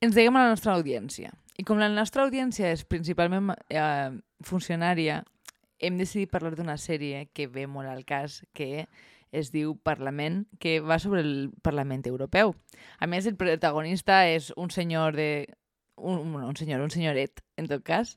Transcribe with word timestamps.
ens 0.00 0.16
diguem 0.16 0.36
a 0.36 0.46
la 0.46 0.54
nostra 0.54 0.74
audiència. 0.74 1.32
I 1.60 1.64
com 1.68 1.80
la 1.80 1.90
nostra 1.92 2.24
audiència 2.24 2.70
és 2.72 2.86
principalment 2.88 3.52
eh, 3.68 4.10
funcionària, 4.46 5.20
hem 5.80 5.96
decidit 6.00 6.30
parlar 6.32 6.54
d'una 6.56 6.76
sèrie 6.80 7.26
que 7.36 7.46
ve 7.48 7.66
molt 7.68 7.88
al 7.88 8.04
cas, 8.08 8.40
que 8.56 8.86
es 9.30 9.52
diu 9.52 9.76
Parlament, 9.86 10.44
que 10.58 10.80
va 10.80 10.98
sobre 10.98 11.22
el 11.22 11.50
Parlament 11.62 12.06
Europeu. 12.08 12.54
A 12.98 13.06
més, 13.06 13.28
el 13.28 13.36
protagonista 13.40 14.24
és 14.28 14.50
un 14.56 14.72
senyor 14.74 15.16
de... 15.16 15.30
Un, 16.00 16.32
un, 16.32 16.56
senyor, 16.56 16.80
un 16.80 16.90
senyoret, 16.90 17.42
en 17.60 17.68
tot 17.68 17.84
cas, 17.84 18.14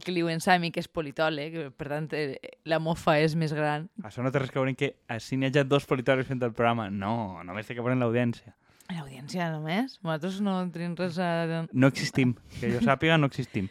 que 0.00 0.12
li 0.12 0.22
diuen 0.22 0.40
Sami, 0.40 0.70
que 0.72 0.80
és 0.80 0.88
politòleg, 0.88 1.58
per 1.76 1.90
tant, 1.92 2.08
eh, 2.16 2.40
la 2.64 2.80
mofa 2.80 3.18
és 3.20 3.36
més 3.36 3.52
gran. 3.52 3.90
Això 4.04 4.24
no 4.24 4.32
té 4.32 4.40
res 4.40 4.52
que 4.52 4.60
veure 4.60 4.72
que 4.80 4.94
així 5.12 5.36
n'hi 5.36 5.50
hagi 5.50 5.66
dos 5.68 5.84
politòlegs 5.88 6.32
fent 6.32 6.40
el 6.42 6.56
programa. 6.56 6.88
No, 6.88 7.42
només 7.44 7.68
té 7.68 7.76
que 7.76 7.84
veure 7.84 8.00
l'audiència. 8.00 8.56
L'audiència 8.92 9.50
només? 9.50 9.98
Nosaltres 10.04 10.40
no 10.44 10.56
tenim 10.74 10.94
res 10.98 11.18
a... 11.18 11.66
No 11.72 11.90
existim. 11.90 12.36
Que 12.60 12.70
jo 12.70 12.82
sàpiga, 12.84 13.18
no 13.18 13.30
existim. 13.30 13.68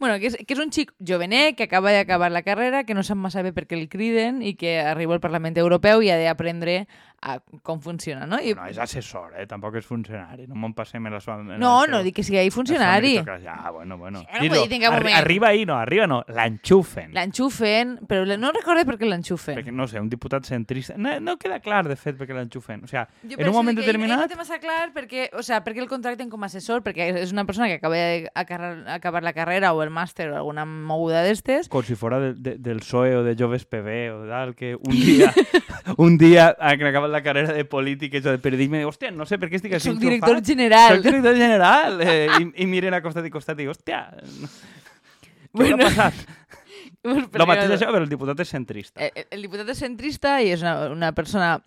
Bueno, 0.00 0.18
que 0.18 0.26
és, 0.32 0.36
que 0.36 0.56
és 0.56 0.60
un 0.60 0.72
xic 0.74 0.90
jovenet 0.98 1.54
que 1.56 1.68
acaba 1.68 1.92
d'acabar 1.94 2.30
la 2.32 2.42
carrera, 2.42 2.82
que 2.84 2.96
no 2.96 3.04
sap 3.06 3.16
massa 3.20 3.44
bé 3.46 3.54
per 3.54 3.66
què 3.68 3.76
el 3.78 3.86
criden 3.88 4.42
i 4.42 4.54
que 4.58 4.78
arriba 4.82 5.14
al 5.16 5.22
Parlament 5.22 5.56
Europeu 5.60 6.02
i 6.02 6.10
ha 6.10 6.18
d'aprendre 6.18 6.82
a 7.24 7.38
com 7.64 7.80
funciona, 7.80 8.26
no? 8.28 8.36
I... 8.36 8.52
No, 8.54 8.66
és 8.68 8.78
assessor, 8.78 9.32
eh? 9.40 9.46
Tampoc 9.48 9.78
és 9.80 9.86
funcionari. 9.88 10.44
No 10.50 10.58
me'n 10.60 10.74
passem 10.76 11.06
la 11.08 11.20
sua... 11.24 11.38
No, 11.40 11.56
seu- 11.84 11.90
no 11.90 12.02
dic 12.04 12.18
que 12.18 12.24
sigui 12.26 12.42
funcionari. 12.52 13.14
la 13.24 13.38
Ja, 13.40 13.70
bueno, 13.72 13.96
bueno. 13.98 14.20
Sí, 14.38 14.48
vull 14.52 14.68
dir, 14.68 14.80
moment. 14.90 15.16
arriba 15.16 15.48
ahí, 15.48 15.64
no, 15.64 15.78
arriba 15.80 16.06
no, 16.06 16.20
l'enxufen. 16.28 17.14
L'enxufen, 17.16 17.96
però 18.08 18.26
no 18.36 18.52
recordo 18.52 18.84
per 18.84 18.98
què 19.00 19.08
l'enxufen. 19.08 19.56
Perquè, 19.56 19.72
no 19.72 19.88
sé, 19.88 20.00
un 20.04 20.10
diputat 20.12 20.44
centrista... 20.44 20.98
No, 21.00 21.16
no 21.20 21.38
queda 21.40 21.60
clar, 21.64 21.86
de 21.88 21.96
fet, 21.96 22.18
perquè 22.20 22.36
l'enxufen. 22.36 22.84
O 22.84 22.90
sigui, 22.90 23.06
Jo 23.32 23.40
en 23.40 23.48
un 23.48 23.56
moment 23.56 23.78
determinat... 23.80 24.20
no 24.20 24.28
té 24.28 24.36
massa 24.36 24.60
clar 24.60 24.92
perquè, 24.94 25.30
o 25.32 25.42
sea, 25.42 25.62
perquè 25.64 25.80
el 25.80 25.88
contracten 25.88 26.28
com 26.30 26.44
a 26.44 26.50
assessor, 26.52 26.84
perquè 26.84 27.08
és 27.24 27.32
una 27.32 27.46
persona 27.48 27.70
que 27.72 27.80
acaba 27.80 27.96
d'acabar 27.96 29.22
la 29.24 29.32
carrera 29.32 29.72
o 29.72 29.82
el 29.82 29.90
màster 29.94 30.28
o 30.30 30.36
alguna 30.36 30.66
moguda 30.68 31.24
d'estes. 31.24 31.68
com 31.72 31.82
si 31.82 31.96
fora 31.96 32.20
de, 32.20 32.34
de, 32.34 32.56
del 32.58 32.84
PSOE 32.84 33.16
o 33.16 33.24
de 33.24 33.34
Joves 33.38 33.64
PB 33.64 33.96
o 34.12 34.20
tal, 34.28 34.54
que 34.54 34.74
un 34.76 34.92
dia, 34.92 35.32
un 35.96 36.18
dia 36.18 36.50
a 36.58 36.76
que 36.76 36.88
acabat 36.88 37.13
la 37.14 37.22
carrera 37.22 37.54
de 37.54 37.64
polítiques 37.64 38.26
o 38.26 38.34
de 38.34 38.40
periodisme, 38.42 38.82
hòstia, 38.84 39.12
no 39.14 39.26
sé 39.30 39.38
per 39.38 39.48
què 39.52 39.60
estic 39.60 39.76
així 39.78 39.92
Soc 39.92 40.00
director 40.02 40.36
enxufat. 40.36 40.50
general. 40.50 40.96
Soc 40.98 41.06
director 41.08 41.38
general. 41.38 42.00
Eh, 42.02 42.26
i, 42.40 42.48
I 42.64 42.66
miren 42.70 42.96
a 42.98 43.02
costat 43.04 43.26
i 43.26 43.32
costat 43.32 43.62
i 43.62 43.68
hòstia, 43.70 44.02
què 44.18 44.48
Bueno, 45.54 45.78
ha 45.78 45.88
passat? 45.88 46.14
Lo 47.38 47.46
mateix 47.46 47.70
això, 47.76 47.90
però 47.92 48.02
el 48.02 48.08
diputat 48.10 48.40
és 48.42 48.50
centrista. 48.50 48.98
El, 49.04 49.26
el 49.30 49.42
diputat 49.44 49.68
és 49.74 49.80
centrista 49.84 50.38
i 50.42 50.50
és 50.54 50.62
una, 50.64 50.88
una 50.90 51.10
persona 51.14 51.58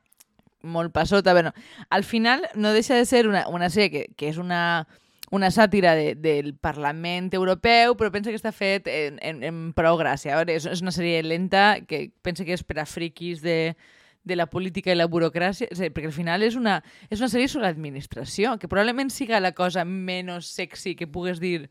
molt 0.67 0.91
passota. 0.91 1.33
Bueno, 1.37 1.53
al 1.89 2.03
final 2.03 2.47
no 2.55 2.73
deixa 2.73 2.95
de 2.97 3.05
ser 3.05 3.27
una, 3.27 3.47
una 3.47 3.69
sèrie 3.69 3.91
que, 3.93 4.01
que 4.17 4.31
és 4.33 4.39
una, 4.41 4.87
una 5.29 5.51
sàtira 5.53 5.93
de, 5.95 6.15
del 6.15 6.55
Parlament 6.55 7.29
Europeu, 7.37 7.93
però 7.99 8.09
pensa 8.11 8.33
que 8.33 8.39
està 8.39 8.51
fet 8.55 8.89
en, 8.89 9.21
en, 9.21 9.43
en 9.45 9.61
prou 9.77 9.99
gràcia. 10.01 10.33
A 10.33 10.41
veure, 10.41 10.57
és, 10.57 10.65
és 10.65 10.81
una 10.81 10.93
sèrie 10.95 11.21
lenta 11.23 11.77
que 11.87 12.07
pensa 12.25 12.47
que 12.47 12.57
és 12.57 12.65
per 12.65 12.81
a 12.81 12.87
friquis 12.89 13.43
de, 13.45 13.75
de 14.27 14.37
la 14.37 14.47
política 14.51 14.91
i 14.93 14.97
la 14.97 15.07
burocràcia, 15.09 15.69
és 15.71 15.81
dir, 15.81 15.91
perquè 15.95 16.11
al 16.11 16.15
final 16.15 16.43
és 16.45 16.57
una, 16.59 16.81
és 17.09 17.21
una 17.21 17.31
sèrie 17.31 17.49
sobre 17.51 17.67
l'administració, 17.67 18.57
que 18.61 18.69
probablement 18.69 19.11
siga 19.13 19.41
la 19.41 19.53
cosa 19.57 19.85
menys 19.87 20.51
sexy 20.53 20.95
que 20.99 21.07
pugues 21.07 21.41
dir 21.43 21.69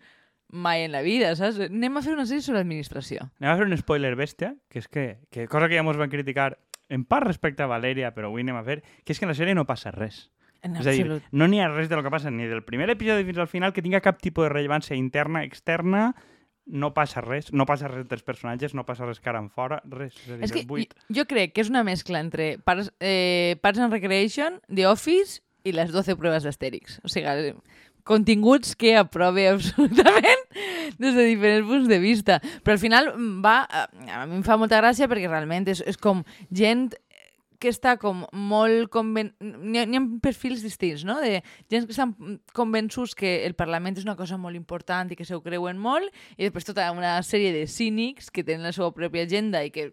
mai 0.49 0.85
en 0.85 0.93
la 0.93 1.03
vida, 1.03 1.35
saps? 1.37 1.59
Anem 1.69 1.99
a 1.99 2.03
fer 2.05 2.15
una 2.15 2.27
sèrie 2.27 2.45
sobre 2.45 2.63
l'administració. 2.63 3.29
Anem 3.41 3.53
a 3.53 3.59
fer 3.59 3.67
un 3.67 3.77
spoiler 3.79 4.15
bèstia, 4.19 4.55
que 4.71 4.81
és 4.83 4.89
que, 4.89 5.07
que 5.31 5.49
cosa 5.51 5.69
que 5.69 5.79
ja 5.79 5.85
ens 5.85 6.01
van 6.01 6.13
criticar 6.13 6.55
en 6.89 7.05
part 7.05 7.27
respecte 7.27 7.65
a 7.65 7.71
Valeria, 7.71 8.13
però 8.15 8.31
avui 8.31 8.45
anem 8.47 8.59
a 8.59 8.65
fer, 8.67 8.81
que 9.05 9.13
és 9.13 9.19
que 9.19 9.27
en 9.27 9.35
la 9.35 9.39
sèrie 9.39 9.57
no 9.59 9.67
passa 9.67 9.91
res. 9.95 10.29
En 10.63 10.77
És 10.79 10.87
a 10.87 10.95
dir, 10.95 11.05
absolut. 11.05 11.27
no 11.33 11.47
n'hi 11.51 11.61
ha 11.61 11.69
res 11.69 11.91
de 11.91 11.99
lo 11.99 12.03
que 12.03 12.11
passa 12.11 12.31
ni 12.31 12.47
del 12.49 12.65
primer 12.65 12.89
episodi 12.91 13.27
fins 13.27 13.43
al 13.43 13.51
final 13.51 13.75
que 13.75 13.83
tinga 13.85 14.01
cap 14.03 14.19
tipus 14.23 14.47
de 14.47 14.55
rellevància 14.55 14.97
interna, 14.97 15.45
externa, 15.45 16.15
no 16.67 16.93
passa 16.95 17.21
res, 17.23 17.53
no 17.53 17.65
passa 17.67 17.87
res 17.89 18.03
entre 18.05 18.17
els 18.19 18.25
personatges, 18.27 18.75
no 18.75 18.85
passa 18.85 19.07
res 19.07 19.21
cara 19.23 19.39
en 19.39 19.49
fora, 19.51 19.81
res. 19.87 20.15
És 20.27 20.27
dir, 20.35 20.45
És 20.45 20.53
que 20.53 20.65
jo, 20.67 20.83
jo 21.21 21.25
crec 21.31 21.53
que 21.55 21.63
és 21.63 21.71
una 21.71 21.85
mescla 21.87 22.19
entre 22.21 22.57
Parks, 22.65 22.91
eh, 23.01 23.57
Parks 23.63 23.79
and 23.85 23.93
Recreation, 23.95 24.61
The 24.67 24.87
Office 24.91 25.41
i 25.63 25.73
les 25.73 25.93
12 25.95 26.17
proves 26.19 26.43
d'Astèrix. 26.47 26.99
O 27.07 27.09
sigui, 27.09 27.55
continguts 28.07 28.77
que 28.79 28.97
aprove 28.97 29.49
absolutament 29.51 30.45
des 31.03 31.15
de 31.15 31.25
diferents 31.27 31.67
punts 31.69 31.89
de 31.91 31.99
vista. 31.99 32.41
Però 32.63 32.77
al 32.77 32.83
final 32.83 33.13
va... 33.43 33.67
eh, 33.67 34.11
A 34.15 34.27
mi 34.27 34.39
em 34.39 34.45
fa 34.47 34.57
molta 34.59 34.79
gràcia 34.83 35.09
perquè 35.11 35.27
realment 35.31 35.67
és, 35.73 35.83
és 35.87 35.99
com 35.99 36.23
gent 36.51 36.93
que 37.61 37.73
està 37.73 37.97
com 38.01 38.25
molt 38.33 38.91
conven... 38.95 39.33
Ha, 39.41 39.85
ha 39.85 40.03
perfils 40.23 40.65
distints, 40.65 41.05
no? 41.09 41.19
De 41.23 41.43
gent 41.73 41.87
que 41.87 41.95
estan 41.95 42.15
convençuts 42.57 43.17
que 43.19 43.39
el 43.47 43.57
Parlament 43.59 43.99
és 43.99 44.07
una 44.07 44.17
cosa 44.19 44.39
molt 44.41 44.59
important 44.59 45.13
i 45.13 45.19
que 45.19 45.27
se 45.29 45.37
ho 45.37 45.43
creuen 45.45 45.79
molt, 45.81 46.13
i 46.37 46.47
després 46.47 46.69
tota 46.69 46.91
una 46.95 47.19
sèrie 47.27 47.53
de 47.55 47.67
cínics 47.71 48.31
que 48.31 48.45
tenen 48.45 48.67
la 48.67 48.75
seva 48.77 48.93
pròpia 48.97 49.27
agenda 49.27 49.65
i 49.65 49.73
que 49.75 49.93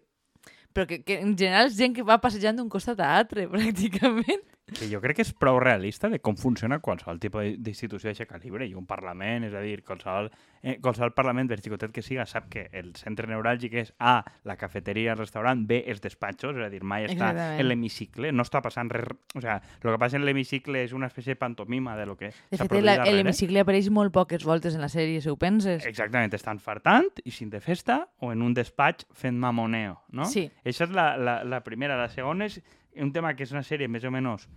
però 0.74 0.88
que, 0.90 1.04
que 1.06 1.20
en 1.22 1.36
general 1.38 1.70
és 1.70 1.78
gent 1.78 1.94
que 1.94 2.02
va 2.02 2.18
passejant 2.18 2.58
d'un 2.58 2.68
costat 2.72 2.98
a 2.98 3.12
altre, 3.20 3.46
pràcticament. 3.52 4.42
Que 4.64 4.86
jo 4.88 4.96
crec 5.02 5.18
que 5.18 5.24
és 5.26 5.30
prou 5.36 5.58
realista 5.60 6.08
de 6.08 6.22
com 6.24 6.38
funciona 6.40 6.78
qualsevol 6.80 7.18
tipus 7.20 7.50
d'institució 7.60 8.08
d'aquest 8.08 8.30
calibre 8.30 8.64
i 8.64 8.72
un 8.72 8.86
Parlament, 8.88 9.44
és 9.44 9.52
a 9.52 9.60
dir, 9.60 9.82
qualsevol, 9.84 10.30
eh, 10.62 10.78
qualsevol 10.80 11.12
Parlament, 11.12 11.50
per 11.50 11.58
xicotet 11.60 11.92
que 11.92 12.00
siga, 12.00 12.24
sap 12.24 12.46
que 12.48 12.62
el 12.72 12.94
centre 12.96 13.28
neuràlgic 13.28 13.74
és 13.82 13.90
A, 13.98 14.14
la 14.48 14.56
cafeteria, 14.56 15.12
el 15.12 15.20
restaurant, 15.20 15.66
B, 15.68 15.82
els 15.92 16.00
despatxos, 16.00 16.56
és 16.56 16.64
a 16.64 16.70
dir, 16.72 16.80
mai 16.80 17.04
està 17.04 17.28
Exactament. 17.34 17.60
en 17.60 17.68
l'hemicicle, 17.68 18.30
no 18.32 18.46
està 18.46 18.62
passant 18.64 18.88
res... 18.88 19.10
O 19.34 19.42
sigui, 19.42 19.52
el 19.52 19.90
que 19.90 19.98
passa 20.00 20.16
en 20.16 20.24
l'hemicicle 20.24 20.80
és 20.80 20.94
una 20.96 21.10
espècie 21.12 21.36
de 21.36 21.40
pantomima 21.42 21.98
de 21.98 22.06
lo 22.08 22.16
que 22.16 22.30
De 22.32 22.56
s'ha 22.56 22.64
fet, 22.64 22.80
l'hemicicle 23.12 23.60
apareix 23.60 23.90
molt 23.92 24.14
poques 24.16 24.48
voltes 24.48 24.78
en 24.78 24.80
la 24.80 24.88
sèrie, 24.88 25.20
si 25.20 25.28
ho 25.28 25.36
penses. 25.36 25.84
Exactament, 25.84 26.32
estan 26.32 26.56
fartant 26.58 27.12
i 27.24 27.34
sin 27.36 27.52
de 27.52 27.60
festa 27.60 28.06
o 28.24 28.32
en 28.32 28.40
un 28.40 28.56
despatx 28.56 29.04
fent 29.12 29.36
mamoneo, 29.36 30.00
no? 30.08 30.24
Sí. 30.24 30.48
Això 30.64 30.88
és 30.88 30.96
la, 30.96 31.18
la, 31.20 31.42
la 31.44 31.60
primera. 31.60 32.00
La 32.00 32.08
segona 32.08 32.48
és 32.48 32.62
un 33.00 33.12
tema 33.12 33.34
que 33.34 33.44
és 33.46 33.52
una 33.52 33.62
sèrie 33.66 33.88
més 33.88 34.04
o 34.04 34.10
menys 34.14 34.48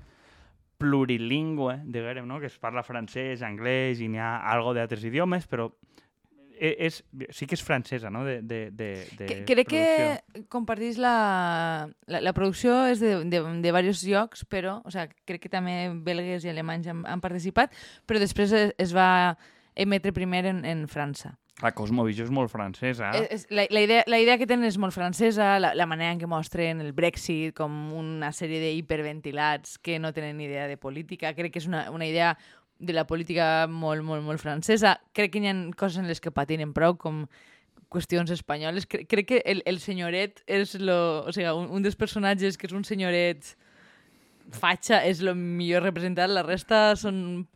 plurilingüe, 0.78 1.80
diguem, 1.90 2.28
no? 2.30 2.40
que 2.40 2.48
es 2.52 2.58
parla 2.62 2.84
francès, 2.86 3.42
anglès 3.42 4.02
i 4.04 4.08
n'hi 4.12 4.20
ha 4.22 4.36
algo 4.52 4.76
d'altres 4.78 5.04
idiomes, 5.10 5.48
però 5.50 5.72
e- 6.60 6.76
és, 6.86 7.00
sí 7.34 7.48
que 7.50 7.58
és 7.58 7.64
francesa, 7.64 8.12
no?, 8.14 8.24
de, 8.26 8.42
de, 8.42 8.60
de, 8.72 8.90
de 9.18 9.26
Que, 9.26 9.40
crec 9.46 9.70
producció. 9.72 10.12
que 10.34 10.44
compartís 10.54 10.98
la, 11.02 11.90
la, 12.06 12.22
la 12.22 12.34
producció 12.34 12.86
és 12.92 13.02
de, 13.02 13.16
de, 13.26 13.42
de 13.42 13.56
diversos 13.66 14.04
llocs, 14.06 14.46
però, 14.46 14.80
o 14.86 14.94
sea, 14.94 15.08
crec 15.26 15.48
que 15.48 15.54
també 15.54 15.90
belgues 16.06 16.46
i 16.46 16.54
alemanys 16.54 16.90
han, 16.94 17.04
han 17.10 17.22
participat, 17.26 17.74
però 18.06 18.22
després 18.22 18.54
es, 18.54 18.74
es 18.78 18.94
va 18.96 19.38
emetre 19.78 20.14
primer 20.14 20.46
en, 20.50 20.64
en 20.66 20.88
França. 20.90 21.36
La 21.64 21.72
Cosmovisió 21.74 22.28
és 22.28 22.30
molt 22.34 22.52
francesa. 22.54 23.10
És, 23.18 23.28
és, 23.34 23.46
la, 23.50 23.64
la, 23.74 23.82
idea, 23.82 24.04
la 24.06 24.20
idea 24.22 24.38
que 24.38 24.46
tenen 24.46 24.68
és 24.68 24.78
molt 24.78 24.94
francesa, 24.94 25.56
la, 25.58 25.72
la 25.74 25.88
manera 25.90 26.14
en 26.14 26.22
què 26.22 26.30
mostren 26.30 26.84
el 26.84 26.94
Brexit 26.94 27.56
com 27.58 27.74
una 27.98 28.30
sèrie 28.36 28.62
d'hiperventilats 28.62 29.80
que 29.82 29.98
no 29.98 30.14
tenen 30.14 30.40
idea 30.44 30.68
de 30.70 30.78
política. 30.78 31.34
Crec 31.34 31.56
que 31.56 31.64
és 31.64 31.70
una, 31.70 31.88
una 31.90 32.06
idea 32.06 32.36
de 32.78 32.94
la 32.94 33.08
política 33.10 33.66
molt, 33.66 34.06
molt, 34.06 34.22
molt 34.22 34.44
francesa. 34.44 35.00
Crec 35.18 35.34
que 35.34 35.42
hi 35.42 35.50
ha 35.50 35.58
coses 35.78 35.98
en 36.04 36.10
les 36.12 36.22
que 36.22 36.34
patinen 36.34 36.78
prou, 36.78 36.94
com 37.02 37.26
qüestions 37.90 38.30
espanyoles. 38.34 38.86
Cre 38.86 39.08
crec 39.10 39.32
que 39.32 39.42
el, 39.46 39.64
el 39.66 39.82
senyoret 39.82 40.44
és 40.46 40.76
lo, 40.78 41.26
o 41.26 41.34
sigui, 41.34 41.50
un, 41.50 41.72
un 41.74 41.86
dels 41.86 41.98
personatges 41.98 42.60
que 42.60 42.70
és 42.70 42.76
un 42.78 42.86
senyoret 42.86 43.56
fatxa 44.54 45.02
és 45.08 45.24
el 45.24 45.34
millor 45.36 45.84
representat, 45.88 46.30
la 46.32 46.46
resta 46.46 46.92
són 47.00 47.48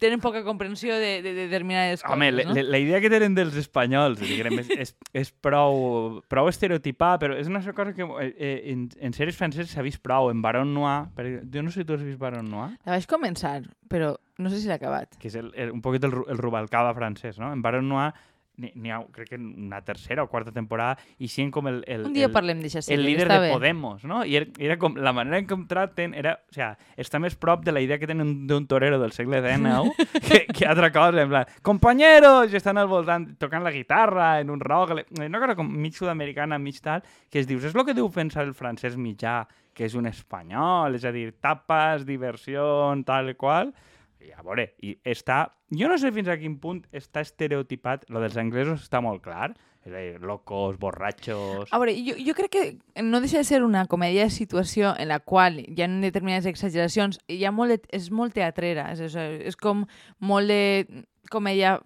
tenen 0.00 0.20
poca 0.20 0.42
comprensió 0.44 0.94
de, 0.94 1.22
de, 1.22 1.32
de 1.32 1.46
determinades 1.46 2.02
coses, 2.02 2.14
Home, 2.16 2.30
la, 2.32 2.44
no? 2.44 2.54
la, 2.54 2.62
la 2.62 2.78
idea 2.82 3.00
que 3.00 3.10
tenen 3.12 3.34
dels 3.36 3.56
espanyols 3.56 4.20
diguem, 4.20 4.60
és, 4.62 4.70
és, 4.76 4.94
és 5.16 5.32
prou, 5.32 6.20
prou 6.28 6.50
estereotipar, 6.50 7.16
però 7.22 7.38
és 7.38 7.48
una 7.50 7.62
cosa 7.72 7.94
que 7.96 8.04
eh, 8.04 8.30
eh, 8.36 8.54
en, 8.74 8.86
en 9.00 9.16
sèries 9.16 9.38
franceses 9.38 9.72
s'ha 9.72 9.84
vist 9.86 10.02
prou. 10.04 10.30
En 10.32 10.42
Baron 10.44 10.72
Noir, 10.74 11.08
per, 11.16 11.26
jo 11.42 11.64
no 11.64 11.72
sé 11.72 11.82
si 11.82 11.88
tu 11.88 11.96
has 11.96 12.04
vist 12.04 12.20
Baron 12.20 12.50
Noir, 12.50 12.74
La 12.84 12.96
vaig 12.96 13.08
començar, 13.10 13.60
però 13.88 14.14
no 14.38 14.52
sé 14.52 14.60
si 14.60 14.68
l'he 14.68 14.76
acabat. 14.76 15.16
que 15.18 15.28
és 15.30 15.36
el, 15.40 15.52
el, 15.56 15.72
un 15.72 15.82
poquet 15.84 16.04
el, 16.04 16.14
el 16.28 16.38
Rubalcaba 16.38 16.94
francès, 16.96 17.38
no? 17.40 17.52
En 17.52 17.62
Baron 17.64 17.88
Noir 17.88 18.12
n'hi 18.56 18.90
ha, 18.90 19.00
crec 19.12 19.30
que 19.34 19.38
una 19.38 19.82
tercera 19.84 20.24
o 20.24 20.30
quarta 20.32 20.52
temporada, 20.52 20.96
i 21.18 21.28
sent 21.28 21.50
com 21.52 21.68
el, 21.68 21.82
el, 21.86 22.06
Un 22.08 22.14
dia 22.16 22.30
el, 22.30 22.32
parlem 22.34 22.62
el 22.64 23.04
líder 23.04 23.28
de 23.28 23.38
bé. 23.42 23.50
Podemos, 23.52 24.04
no? 24.04 24.22
I 24.24 24.36
era, 24.40 24.48
era 24.58 24.78
com, 24.80 24.96
la 24.96 25.12
manera 25.16 25.38
en 25.42 25.48
com 25.50 25.66
traten 25.68 26.14
era, 26.16 26.36
o 26.48 26.56
sea, 26.56 26.72
està 26.96 27.20
més 27.22 27.36
prop 27.36 27.64
de 27.66 27.74
la 27.74 27.82
idea 27.84 28.00
que 28.00 28.08
tenen 28.08 28.46
d'un 28.48 28.66
torero 28.66 29.00
del 29.02 29.12
segle 29.12 29.42
XIX 29.44 29.92
que, 30.26 30.46
que 30.46 30.66
altra 30.66 30.90
cosa, 30.92 31.22
en 31.22 31.32
plan, 31.32 31.52
compañeros, 31.62 32.52
i 32.52 32.60
estan 32.60 32.80
al 32.80 32.88
voltant 32.90 33.28
tocant 33.40 33.64
la 33.64 33.74
guitarra 33.74 34.40
en 34.40 34.50
un 34.50 34.60
rock, 34.60 34.96
una 35.18 35.42
cosa 35.42 35.58
com 35.58 35.68
mig 35.68 35.96
sud-americana, 35.98 36.58
mig 36.58 36.80
tal, 36.80 37.04
que 37.30 37.42
es 37.42 37.48
dius, 37.48 37.68
és 37.68 37.76
el 37.76 37.84
que 37.86 37.96
deu 37.96 38.08
pensar 38.12 38.46
el 38.46 38.54
francès 38.56 38.96
mitjà, 38.96 39.42
que 39.76 39.84
és 39.84 39.94
un 39.98 40.08
espanyol, 40.08 40.96
és 40.96 41.04
a 41.04 41.12
dir, 41.12 41.28
tapes, 41.44 42.06
diversió, 42.08 42.64
tal 43.04 43.28
i 43.34 43.36
qual, 43.36 43.74
I 44.20 44.32
a 44.32 44.42
veure, 44.42 44.70
i 44.82 44.96
està... 45.06 45.46
Jo 45.76 45.88
no 45.90 45.96
sé 45.98 46.12
fins 46.14 46.28
a 46.30 46.36
quin 46.40 46.56
punt 46.62 46.84
està 46.94 47.22
estereotipat. 47.24 48.06
Lo 48.12 48.22
dels 48.22 48.36
anglesos 48.40 48.86
està 48.86 49.02
molt 49.04 49.24
clar. 49.24 49.52
És 49.86 49.94
a 49.94 50.00
dir, 50.02 50.20
locos, 50.26 50.78
borratxos... 50.82 51.70
A 51.70 51.78
veure, 51.78 51.94
jo, 52.02 52.16
jo 52.18 52.34
crec 52.34 52.50
que 52.56 53.02
no 53.06 53.20
deixa 53.22 53.38
de 53.38 53.46
ser 53.46 53.60
una 53.62 53.84
comèdia 53.86 54.24
de 54.26 54.34
situació 54.34 54.96
en 54.98 55.12
la 55.12 55.20
qual 55.20 55.60
hi 55.62 55.82
ha 55.84 55.86
determinades 56.02 56.48
exageracions, 56.50 57.20
hi 57.30 57.44
ha 57.46 57.52
molt 57.54 57.76
de, 57.76 57.78
és 57.94 58.08
molt 58.10 58.34
teatrera, 58.34 58.88
és, 58.96 59.04
és, 59.06 59.14
és 59.52 59.58
com 59.60 59.84
molt 60.18 60.50
de 60.50 61.04
comèdia 61.30 61.76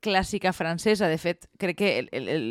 clàssica 0.00 0.54
francesa. 0.56 1.12
De 1.12 1.20
fet, 1.20 1.44
crec 1.60 1.82
que 1.82 1.92
el, 1.98 2.08
el, 2.16 2.32
el, 2.32 2.48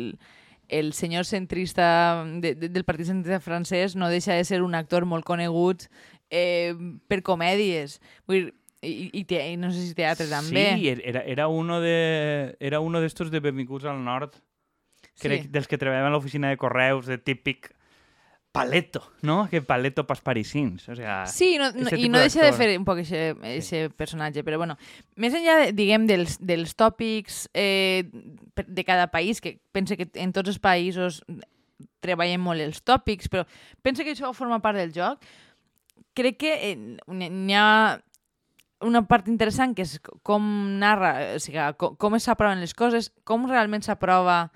el 0.70 0.92
senyor 0.94 1.26
centrista 1.26 2.22
de, 2.38 2.54
de, 2.54 2.70
del 2.70 2.86
Partit 2.86 3.10
Centrista 3.10 3.42
francès 3.42 3.98
no 3.98 4.10
deixa 4.12 4.38
de 4.38 4.46
ser 4.46 4.62
un 4.62 4.78
actor 4.78 5.02
molt 5.02 5.26
conegut 5.26 5.88
eh, 6.30 6.78
per 7.10 7.24
comèdies. 7.26 7.98
Vull 8.30 8.38
dir, 8.38 8.54
i, 8.82 9.10
i, 9.12 9.24
te, 9.24 9.38
i 9.52 9.56
no 9.56 9.70
sé 9.72 9.86
si 9.86 9.94
teatre 9.94 10.26
també. 10.30 10.64
Sí, 10.78 10.88
era, 10.90 11.22
era 11.22 11.48
uno 11.48 11.80
de, 11.80 12.56
era 12.60 12.80
uno 12.80 13.00
d'estos 13.00 13.30
de 13.30 13.40
Benvinguts 13.40 13.84
al 13.86 14.02
Nord, 14.04 14.34
crec, 15.20 15.44
Sí. 15.46 15.48
dels 15.54 15.68
que 15.70 15.78
treballaven 15.78 16.10
a 16.10 16.16
l'oficina 16.16 16.50
de 16.50 16.58
correus, 16.58 17.06
de 17.06 17.18
típic 17.18 17.70
paleto, 18.52 19.00
no? 19.22 19.46
Que 19.48 19.62
paleto 19.62 20.04
pas 20.06 20.20
parisins. 20.20 20.88
O 20.90 20.96
sea, 20.96 21.22
Sí, 21.26 21.56
no, 21.56 21.70
no, 21.72 21.88
i 21.96 22.10
no 22.12 22.20
deixa 22.20 22.44
de 22.44 22.52
fer 22.52 22.74
un 22.76 22.84
poc 22.84 22.98
aquest 23.00 23.94
personatge, 23.96 24.42
però 24.44 24.58
bueno, 24.60 24.76
més 25.16 25.32
enllà, 25.38 25.54
de, 25.62 25.70
diguem, 25.72 26.04
dels, 26.10 26.36
dels 26.42 26.74
tòpics 26.76 27.46
eh, 27.54 28.04
de 28.66 28.84
cada 28.84 29.06
país, 29.08 29.40
que 29.40 29.56
pense 29.72 29.96
que 29.96 30.10
en 30.20 30.34
tots 30.36 30.52
els 30.52 30.60
països 30.60 31.22
treballen 32.04 32.42
molt 32.44 32.60
els 32.60 32.82
tòpics, 32.84 33.30
però 33.32 33.46
pense 33.80 34.04
que 34.04 34.12
això 34.12 34.34
forma 34.36 34.60
part 34.60 34.76
del 34.76 34.92
joc. 34.92 35.22
Crec 36.12 36.36
que 36.42 36.52
eh, 36.72 36.76
n'hi 36.76 37.56
ha 37.56 37.96
una 38.82 39.04
part 39.08 39.28
interessant 39.30 39.74
que 39.76 39.86
és 39.86 39.98
com 40.26 40.44
narra, 40.80 41.14
o 41.36 41.40
sigui, 41.42 41.62
com, 41.78 41.96
com 41.96 42.18
s'aproven 42.18 42.62
les 42.62 42.74
coses, 42.74 43.10
com 43.24 43.48
realment 43.50 43.84
s'aprova 43.86 44.50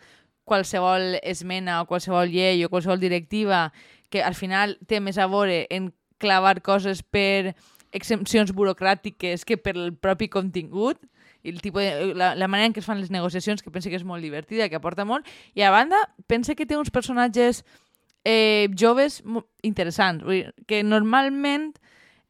qualsevol 0.46 1.18
esmena 1.22 1.80
o 1.82 1.86
qualsevol 1.90 2.30
llei 2.30 2.64
o 2.64 2.70
qualsevol 2.70 3.02
directiva 3.02 3.72
que 4.10 4.22
al 4.22 4.36
final 4.38 4.76
té 4.86 5.00
més 5.02 5.18
a 5.18 5.26
veure 5.26 5.64
en 5.70 5.90
clavar 6.22 6.60
coses 6.62 7.02
per 7.02 7.56
exempcions 7.96 8.52
burocràtiques 8.54 9.44
que 9.44 9.58
per 9.58 9.74
el 9.76 9.94
propi 9.94 10.28
contingut 10.30 11.00
i 11.42 11.50
el 11.50 11.60
tipus 11.62 11.82
de, 11.82 12.14
la, 12.18 12.34
la 12.34 12.48
manera 12.50 12.70
en 12.70 12.74
què 12.74 12.82
es 12.82 12.86
fan 12.88 13.00
les 13.00 13.10
negociacions 13.10 13.62
que 13.62 13.70
pense 13.74 13.90
que 13.90 13.98
és 13.98 14.06
molt 14.06 14.22
divertida, 14.24 14.68
que 14.70 14.78
aporta 14.78 15.06
molt 15.06 15.26
i 15.54 15.62
a 15.62 15.72
banda, 15.74 15.98
pense 16.26 16.54
que 16.58 16.66
té 16.66 16.78
uns 16.78 16.90
personatges 16.94 17.62
eh, 18.26 18.66
joves 18.74 19.20
interessants. 19.62 20.24
Vull 20.26 20.40
dir, 20.40 20.54
que 20.66 20.82
normalment 20.82 21.72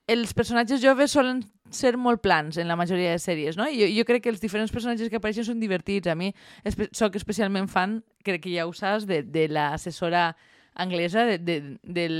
els 0.06 0.32
personatges 0.34 0.82
joves 0.82 1.12
solen 1.16 1.42
ser 1.74 1.96
molt 1.98 2.22
plans 2.22 2.58
en 2.62 2.68
la 2.70 2.76
majoria 2.78 3.10
de 3.10 3.18
sèries, 3.22 3.56
no? 3.58 3.66
I 3.66 3.80
jo, 3.80 3.88
jo 3.98 4.04
crec 4.06 4.24
que 4.24 4.30
els 4.30 4.42
diferents 4.42 4.72
personatges 4.72 5.10
que 5.10 5.18
apareixen 5.18 5.46
són 5.48 5.60
divertits. 5.62 6.06
A 6.10 6.14
mi 6.18 6.30
espe 6.64 6.88
soc 6.94 7.18
especialment 7.18 7.66
fan, 7.70 8.00
crec 8.26 8.44
que 8.44 8.54
ja 8.54 8.68
ho 8.68 8.74
saps, 8.76 9.06
de, 9.10 9.22
de 9.22 9.48
l'assessora 9.50 10.30
anglesa, 10.74 11.26
de, 11.26 11.38
de, 11.38 11.56
del... 11.82 12.18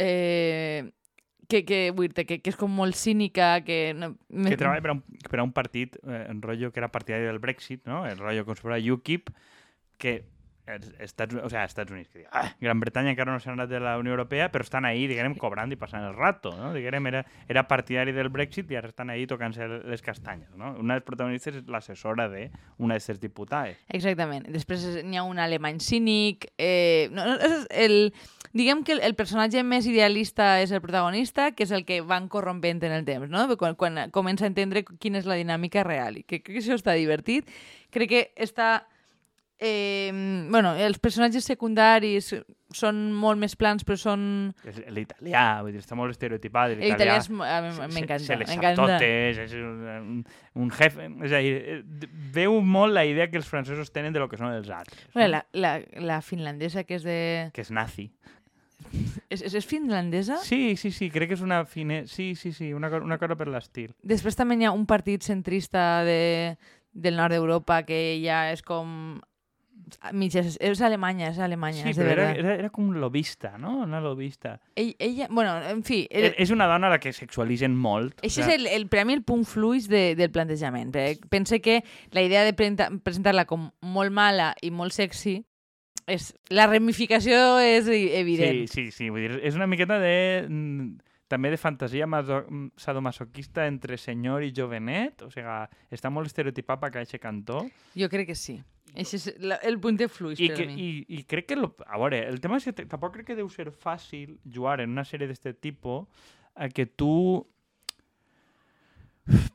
Eh, 0.00 0.90
que, 1.50 1.64
que, 1.66 1.78
vull 1.96 2.12
dir 2.12 2.26
que, 2.28 2.38
que 2.38 2.52
és 2.52 2.58
com 2.58 2.70
molt 2.70 2.94
cínica, 2.96 3.56
que... 3.66 3.80
No, 3.96 4.12
que 4.30 4.58
treballa 4.60 4.84
per 4.84 4.92
a 4.92 4.96
un, 4.98 5.00
per 5.26 5.40
a 5.40 5.46
un 5.46 5.54
partit, 5.56 5.96
eh, 6.04 6.26
en 6.28 6.44
rotllo 6.44 6.70
que 6.70 6.78
era 6.80 6.92
partidari 6.92 7.26
del 7.26 7.40
Brexit, 7.42 7.82
no? 7.90 8.04
El 8.06 8.20
rotllo 8.20 8.44
si 8.54 8.62
fos 8.62 8.90
UKIP, 8.94 9.32
que 9.98 10.20
Estats, 11.00 11.34
o 11.34 11.48
sea, 11.50 11.64
Estats 11.64 11.90
Units, 11.90 12.08
que 12.08 12.26
ah, 12.30 12.54
Gran 12.60 12.80
Bretanya 12.80 13.10
encara 13.14 13.32
no 13.32 13.40
s'ha 13.40 13.52
anat 13.52 13.68
de 13.70 13.80
la 13.80 13.96
Unió 13.98 14.12
Europea, 14.12 14.50
però 14.52 14.62
estan 14.62 14.84
ahí, 14.84 15.06
diguem, 15.10 15.34
cobrant 15.34 15.72
i 15.72 15.76
passant 15.80 16.04
el 16.06 16.14
rato, 16.14 16.52
no? 16.56 16.72
Diguem, 16.74 17.06
era, 17.10 17.24
era 17.48 17.66
partidari 17.68 18.12
del 18.12 18.28
Brexit 18.28 18.70
i 18.70 18.76
ara 18.78 18.88
estan 18.88 19.10
ahí 19.10 19.26
tocant-se 19.26 19.66
les 19.84 20.02
castanyes, 20.02 20.50
no? 20.56 20.74
Una 20.78 20.94
de 20.94 21.00
les 21.00 21.06
protagonistes 21.06 21.56
és 21.62 21.66
l'assessora 21.68 22.28
d'una 22.28 22.94
de 22.98 23.04
les 23.08 23.20
diputades. 23.20 23.78
Exactament. 23.88 24.46
Després 24.52 24.84
és- 24.84 25.04
n'hi 25.04 25.16
ha 25.18 25.24
un 25.24 25.38
alemany 25.38 25.80
cínic. 25.80 26.50
Eh, 26.58 27.08
no, 27.12 27.24
és 27.36 27.66
el, 27.70 28.12
diguem 28.52 28.84
que 28.84 28.92
el, 28.92 29.00
el 29.00 29.14
personatge 29.14 29.62
més 29.64 29.86
idealista 29.86 30.60
és 30.62 30.70
el 30.72 30.80
protagonista, 30.80 31.50
que 31.52 31.64
és 31.64 31.70
el 31.72 31.84
que 31.84 32.00
van 32.02 32.28
corrompent 32.28 32.82
en 32.84 32.92
el 32.92 33.04
temps, 33.04 33.28
no? 33.30 33.46
Quan, 33.56 33.74
quan 33.76 34.10
comença 34.10 34.44
a 34.44 34.50
entendre 34.52 34.84
quina 34.84 35.18
és 35.18 35.26
la 35.26 35.34
dinàmica 35.38 35.84
real. 35.84 36.18
I 36.18 36.22
que, 36.24 36.42
crec 36.42 36.58
que 36.58 36.62
això 36.64 36.76
està 36.78 36.94
divertit. 36.98 37.48
Crec 37.90 38.08
que 38.10 38.22
està... 38.36 38.86
Eh, 39.60 40.08
bueno, 40.48 40.72
els 40.80 40.96
personatges 40.98 41.44
secundaris 41.44 42.30
són 42.72 43.00
molt 43.12 43.36
més 43.42 43.52
plans, 43.58 43.82
però 43.84 43.98
són... 44.00 44.22
L'italià, 44.94 45.42
vull 45.60 45.74
dir, 45.74 45.82
està 45.82 45.96
molt 45.98 46.14
estereotipat. 46.14 46.76
L'italià 46.78 46.94
L'italià 46.94 47.16
és... 47.20 47.28
mo- 47.34 47.44
a 47.44 47.58
mi 47.66 47.72
se- 47.76 47.88
M'encanta. 47.92 48.24
Se 48.24 48.38
les 48.40 48.48
sap 48.48 48.56
m'encanta. 48.56 48.86
totes, 48.94 49.40
és 49.44 49.54
un, 49.58 50.22
un, 50.54 50.70
jefe... 50.78 51.08
És 51.26 51.34
a 51.36 51.42
dir, 51.44 51.82
veu 52.32 52.56
molt 52.64 52.94
la 52.96 53.04
idea 53.04 53.28
que 53.28 53.36
els 53.42 53.50
francesos 53.50 53.92
tenen 53.92 54.14
de 54.16 54.22
lo 54.22 54.30
que 54.30 54.38
són 54.40 54.54
els 54.54 54.70
altres. 54.72 55.02
no? 55.10 55.12
Bueno, 55.18 55.28
la, 55.36 55.44
la, 55.52 55.72
la 56.08 56.20
finlandesa, 56.24 56.84
que 56.88 56.96
és 56.96 57.04
de... 57.04 57.18
Que 57.52 57.66
és 57.66 57.72
nazi. 57.74 58.08
És, 59.28 59.42
és, 59.44 59.54
és 59.60 59.66
finlandesa? 59.68 60.38
Sí, 60.46 60.76
sí, 60.80 60.88
sí, 60.94 61.10
crec 61.12 61.34
que 61.34 61.36
és 61.36 61.42
una 61.44 61.64
fine... 61.68 62.06
Sí, 62.08 62.32
sí, 62.34 62.54
sí, 62.56 62.72
una, 62.72 62.88
una 62.96 63.18
cosa 63.20 63.36
per 63.36 63.50
l'estil. 63.52 63.92
Després 64.02 64.38
també 64.38 64.56
hi 64.56 64.64
ha 64.70 64.72
un 64.72 64.86
partit 64.88 65.26
centrista 65.26 66.04
de, 66.06 66.54
del 66.94 67.18
nord 67.20 67.34
d'Europa 67.36 67.82
que 67.84 68.00
ja 68.24 68.46
és 68.54 68.62
com... 68.64 69.18
Mitges, 70.12 70.56
és 70.60 70.80
Alemanya, 70.82 71.28
és 71.30 71.38
Alemanya, 71.38 71.82
Sí, 71.82 71.90
és 71.90 71.96
de 71.96 72.04
però 72.04 72.12
era, 72.28 72.30
era, 72.38 72.54
era 72.54 72.70
com 72.70 72.90
lobista, 72.92 73.56
no? 73.58 73.78
Una 73.84 74.00
lobista. 74.00 74.60
Ell, 74.76 74.94
ella, 74.98 75.26
bueno, 75.30 75.56
en 75.70 75.82
fi, 75.84 76.06
el, 76.10 76.24
Eh, 76.30 76.34
És 76.38 76.50
una 76.50 76.66
dona 76.66 76.86
a 76.88 76.90
la 76.90 76.98
que 77.00 77.12
sexualitzen 77.12 77.74
molt. 77.76 78.20
Això 78.22 78.42
és 78.46 78.54
el, 78.54 78.66
el, 78.66 78.88
per 78.88 79.00
a 79.00 79.04
mi 79.04 79.14
el 79.14 79.22
punt 79.22 79.44
fluix 79.44 79.88
de, 79.88 80.14
del 80.16 80.30
plantejament. 80.30 80.92
perquè 80.94 81.28
Pense 81.28 81.60
que 81.60 81.82
la 82.12 82.22
idea 82.22 82.44
de 82.44 82.52
presenta- 82.54 82.90
presentar-la 83.02 83.44
com 83.46 83.70
molt 83.80 84.12
mala 84.12 84.54
i 84.62 84.70
molt 84.70 84.92
sexy, 84.92 85.44
és, 86.10 86.32
la 86.50 86.66
ramificació 86.66 87.58
és 87.62 87.86
evident. 87.86 88.66
Sí, 88.68 88.86
sí, 88.88 88.90
sí, 88.90 89.10
vull 89.10 89.20
dir, 89.28 89.40
és 89.44 89.54
una 89.54 89.66
miqueta 89.70 89.98
de... 90.00 90.50
també 91.30 91.52
de 91.52 91.60
fantasia 91.60 92.08
mm, 92.10 92.72
sadomasoquista 92.80 93.66
entre 93.70 93.98
senyor 93.98 94.42
i 94.42 94.52
jovenet, 94.56 95.22
o 95.22 95.30
sigui, 95.30 95.54
està 95.94 96.10
molt 96.10 96.30
estereotipat 96.30 96.82
per 96.82 96.90
aquest 96.90 97.16
cantó. 97.22 97.62
Jo 97.94 98.10
crec 98.10 98.32
que 98.32 98.38
sí. 98.38 98.58
Això 98.98 99.20
és 99.20 99.28
la, 99.38 99.60
el 99.62 99.78
punt 99.78 99.98
de 100.00 100.08
fluix 100.10 100.40
I, 100.42 100.48
per 100.50 100.56
que, 100.58 100.66
mi. 100.66 100.74
i, 100.82 101.20
I 101.20 101.22
crec 101.30 101.46
que... 101.52 101.58
Lo, 101.60 101.70
a 101.86 102.00
veure, 102.02 102.24
el 102.26 102.40
tema 102.42 102.58
és 102.58 102.66
que 102.66 102.74
tampoc 102.82 103.14
crec 103.14 103.30
que 103.30 103.38
deu 103.38 103.48
ser 103.52 103.68
fàcil 103.70 104.34
jugar 104.50 104.80
en 104.82 104.90
una 104.90 105.06
sèrie 105.06 105.30
d'aquest 105.30 105.60
tipus 105.62 106.26
a 106.58 106.66
que 106.74 106.88
tu 106.90 107.46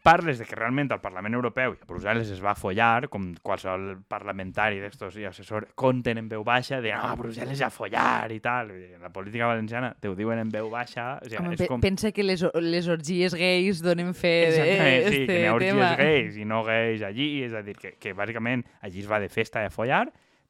parles 0.05 0.39
de 0.39 0.45
que 0.45 0.55
realment 0.55 0.91
al 0.93 1.01
Parlament 1.03 1.35
Europeu 1.37 1.73
i 1.75 1.79
a 1.81 1.87
Brussel·les 1.89 2.29
es 2.35 2.41
va 2.43 2.55
follar, 2.57 3.07
com 3.11 3.31
qualsevol 3.45 4.01
parlamentari 4.11 4.79
d'estos 4.81 5.17
i 5.21 5.25
assessor 5.27 5.69
conten 5.75 6.19
en 6.21 6.29
veu 6.31 6.43
baixa, 6.45 6.81
de 6.83 6.93
ah, 6.93 7.11
a 7.11 7.15
Brussel·les 7.19 7.59
ja 7.59 7.71
follar 7.73 8.31
i 8.35 8.39
tal. 8.43 8.71
I 8.75 8.99
la 9.01 9.11
política 9.13 9.49
valenciana 9.49 9.93
te 9.99 10.11
ho 10.11 10.15
diuen 10.17 10.41
en 10.41 10.51
veu 10.53 10.69
baixa. 10.73 11.15
O 11.21 11.29
sigui, 11.29 11.41
Home, 11.41 11.55
és 11.57 11.71
com... 11.71 11.83
Pensa 11.83 12.13
que 12.15 12.25
les, 12.25 12.45
les 12.61 12.89
orgies 12.91 13.35
gais 13.37 13.81
donen 13.85 14.13
fe 14.17 14.35
Exactament, 14.49 14.93
sí, 14.95 15.03
d'este 15.05 15.25
que 15.25 15.39
n'hi 15.39 15.49
ha 15.49 15.57
orgies 15.57 15.73
tema. 15.73 15.91
gais 15.99 16.39
i 16.39 16.47
no 16.49 16.63
gais 16.67 17.05
allí, 17.07 17.29
és 17.47 17.57
a 17.57 17.65
dir, 17.65 17.77
que, 17.81 17.95
que 17.99 18.15
bàsicament 18.17 18.65
allí 18.85 19.03
es 19.03 19.09
va 19.09 19.21
de 19.23 19.31
festa 19.33 19.63
i 19.63 19.69
a 19.69 19.73
follar, 19.73 20.05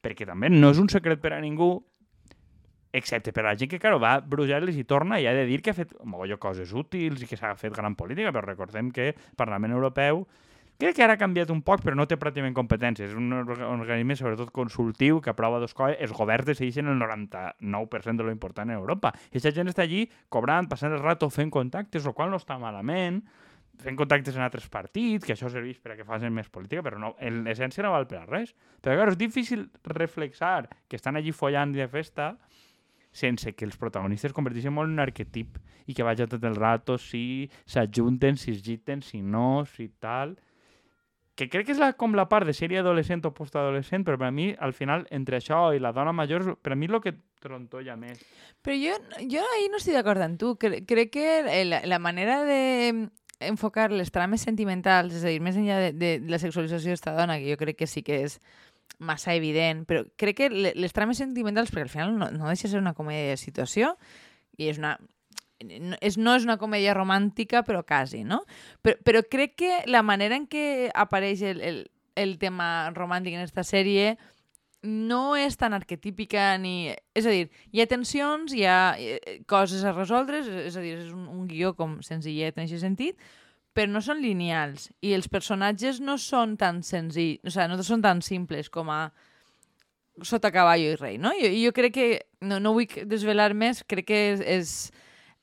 perquè 0.05 0.27
també 0.27 0.51
no 0.53 0.69
és 0.73 0.81
un 0.81 0.91
secret 0.91 1.21
per 1.23 1.33
a 1.33 1.41
ningú, 1.41 1.79
excepte 2.97 3.33
per 3.35 3.43
a 3.45 3.51
la 3.51 3.57
gent 3.59 3.69
que, 3.71 3.79
claro, 3.79 3.99
va 3.99 4.15
a 4.17 4.23
Brussel·les 4.23 4.77
i 4.79 4.83
torna 4.87 5.19
i 5.19 5.27
ha 5.27 5.33
de 5.35 5.45
dir 5.45 5.61
que 5.61 5.71
ha 5.71 5.77
fet 5.77 5.93
mogolló 6.03 6.39
coses 6.41 6.71
útils 6.73 7.21
i 7.21 7.27
que 7.29 7.37
s'ha 7.37 7.53
fet 7.59 7.75
gran 7.75 7.95
política, 7.95 8.31
però 8.31 8.45
recordem 8.47 8.91
que 8.91 9.09
el 9.13 9.35
Parlament 9.37 9.73
Europeu 9.75 10.25
crec 10.77 10.97
que 10.97 11.03
ara 11.05 11.13
ha 11.15 11.17
canviat 11.21 11.51
un 11.53 11.61
poc, 11.63 11.79
però 11.85 11.95
no 11.95 12.03
té 12.03 12.17
pràcticament 12.19 12.55
competències. 12.57 13.07
És 13.07 13.15
un 13.15 13.31
orga- 13.31 13.69
organisme 13.71 14.17
sobretot 14.19 14.51
consultiu 14.51 15.21
que 15.23 15.31
aprova 15.31 15.61
dos 15.63 15.73
coses. 15.73 15.95
Els 16.03 16.11
governs 16.11 16.49
decideixen 16.49 16.89
el 16.91 16.99
99% 16.99 18.17
de 18.17 18.23
lo 18.27 18.31
important 18.33 18.69
en 18.69 18.75
Europa. 18.81 19.13
I 19.31 19.37
aquesta 19.37 19.53
gent 19.55 19.71
està 19.71 19.85
allí 19.85 20.03
cobrant, 20.27 20.67
passant 20.67 20.91
el 20.91 20.99
rato, 20.99 21.29
fent 21.31 21.49
contactes, 21.53 22.05
el 22.05 22.13
qual 22.13 22.29
no 22.33 22.41
està 22.41 22.57
malament, 22.59 23.21
fent 23.79 23.95
contactes 23.99 24.35
en 24.35 24.43
altres 24.43 24.67
partits, 24.71 25.23
que 25.27 25.33
això 25.35 25.49
serveix 25.51 25.79
per 25.83 25.93
a 25.93 25.95
que 25.95 26.03
facin 26.07 26.31
més 26.35 26.47
política, 26.51 26.83
però 26.83 26.99
no, 26.99 27.13
en 27.19 27.41
l'essència 27.47 27.83
no 27.83 27.91
val 27.95 28.07
per 28.07 28.21
a 28.21 28.25
res. 28.25 28.53
Però, 28.81 28.95
clar, 28.99 29.09
és 29.11 29.17
difícil 29.19 29.69
reflexar 29.83 30.67
que 30.87 30.99
estan 30.99 31.15
allí 31.15 31.31
follant 31.35 31.71
de 31.75 31.87
festa 31.87 32.33
sense 33.15 33.53
que 33.55 33.65
els 33.65 33.77
protagonistes 33.79 34.33
es 34.35 34.71
molt 34.71 34.89
en 34.89 34.97
un 34.97 34.99
arquetip 34.99 35.59
i 35.87 35.93
que 35.95 36.03
vagi 36.03 36.27
tot 36.27 36.43
el 36.43 36.55
rato 36.55 36.97
si 36.97 37.49
s'ajunten, 37.65 38.35
si 38.37 38.51
es 38.51 38.63
giten, 38.63 39.01
si 39.01 39.21
no, 39.21 39.65
si 39.65 39.87
tal 39.99 40.35
que 41.35 41.49
crec 41.51 41.67
que 41.67 41.73
és 41.75 41.79
la, 41.81 41.91
com 41.99 42.15
la 42.15 42.29
part 42.31 42.47
de 42.47 42.55
sèrie 42.55 42.79
adolescent 42.79 43.25
o 43.27 43.33
postadolescent, 43.35 44.05
però 44.07 44.17
per 44.17 44.29
a 44.29 44.31
mi, 44.31 44.53
al 44.55 44.71
final, 44.73 45.03
entre 45.11 45.41
això 45.41 45.67
i 45.75 45.81
la 45.83 45.91
dona 45.91 46.13
major, 46.15 46.53
per 46.63 46.71
a 46.71 46.77
mi 46.79 46.87
és 46.87 46.95
el 46.95 47.01
que 47.03 47.13
trontolla 47.43 47.97
més. 47.99 48.21
Però 48.63 48.75
jo, 48.79 48.95
jo 49.19 49.43
ahir 49.43 49.67
no 49.71 49.81
estic 49.81 49.97
d'acord 49.99 50.23
amb 50.23 50.39
tu. 50.39 50.53
Cre 50.61 50.79
crec 50.87 51.11
que 51.17 51.65
la, 51.67 51.81
la 51.83 51.99
manera 51.99 52.39
de 52.47 52.61
enfocar 53.43 53.89
les 53.91 54.13
trames 54.15 54.47
sentimentals, 54.47 55.11
és 55.19 55.25
a 55.27 55.33
dir, 55.33 55.43
més 55.43 55.59
enllà 55.59 55.81
de, 55.83 55.91
de 55.99 56.13
la 56.31 56.39
sexualització 56.39 56.95
d'esta 56.95 57.17
dona, 57.19 57.35
que 57.41 57.51
jo 57.51 57.59
crec 57.59 57.83
que 57.83 57.91
sí 57.91 58.03
que 58.05 58.23
és 58.29 58.39
massa 58.99 59.33
evident, 59.35 59.83
però 59.87 60.05
crec 60.15 60.37
que 60.37 60.49
le- 60.49 60.73
les 60.75 60.93
trames 60.95 61.17
sentimentals, 61.19 61.71
perquè 61.71 61.87
al 61.87 61.91
final 61.91 62.15
no, 62.17 62.29
no 62.31 62.47
deixa 62.47 62.67
de 62.67 62.75
ser 62.75 62.79
una 62.81 62.93
comèdia 62.95 63.33
de 63.33 63.41
situació, 63.41 63.95
i 64.57 64.69
és 64.71 64.79
una 64.79 64.97
no 65.65 65.95
és, 66.03 66.17
no 66.19 66.33
és 66.35 66.43
una 66.43 66.57
comèdia 66.59 66.93
romàntica, 66.93 67.61
però 67.63 67.85
quasi, 67.87 68.25
no? 68.27 68.41
Però, 68.83 68.97
però 69.07 69.21
crec 69.31 69.55
que 69.61 69.73
la 69.87 70.03
manera 70.03 70.35
en 70.35 70.49
què 70.51 70.91
apareix 70.93 71.41
el, 71.47 71.61
el, 71.63 71.77
el 72.19 72.37
tema 72.39 72.91
romàntic 72.93 73.33
en 73.35 73.43
aquesta 73.45 73.63
sèrie 73.63 74.17
no 74.85 75.35
és 75.39 75.55
tan 75.57 75.73
arquetípica 75.73 76.57
ni... 76.61 76.91
És 77.17 77.25
a 77.25 77.31
dir, 77.33 77.47
hi 77.71 77.81
ha 77.81 77.87
tensions, 77.89 78.53
hi 78.53 78.65
ha 78.69 78.95
eh, 78.99 79.39
coses 79.49 79.81
a 79.87 79.95
resoldre, 79.95 80.43
és 80.67 80.75
a 80.77 80.83
dir, 80.83 80.97
és 80.99 81.13
un, 81.15 81.23
un 81.31 81.47
guió 81.49 81.73
com 81.73 81.97
senzillet 82.05 82.59
en 82.59 82.67
aquest 82.67 82.83
sentit, 82.83 83.17
però 83.75 83.91
no 83.91 84.01
són 84.03 84.21
lineals 84.23 84.89
i 85.03 85.11
els 85.17 85.27
personatges 85.27 85.99
no 85.99 86.15
són 86.21 86.55
tan 86.57 86.79
senzills, 86.87 87.43
o 87.43 87.51
sigui, 87.51 87.67
no 87.73 87.83
són 87.83 88.03
tan 88.05 88.21
simples 88.23 88.71
com 88.71 88.91
a 88.93 89.09
sota 90.23 90.51
caballo 90.55 90.93
i 90.93 90.95
rei, 90.95 91.17
no? 91.19 91.33
Jo, 91.35 91.49
jo 91.51 91.73
crec 91.75 91.95
que, 91.97 92.07
no, 92.47 92.61
no 92.63 92.71
vull 92.77 92.87
desvelar 93.11 93.51
més, 93.57 93.83
crec 93.83 94.07
que 94.07 94.21
és, 94.31 94.45
és 94.45 94.71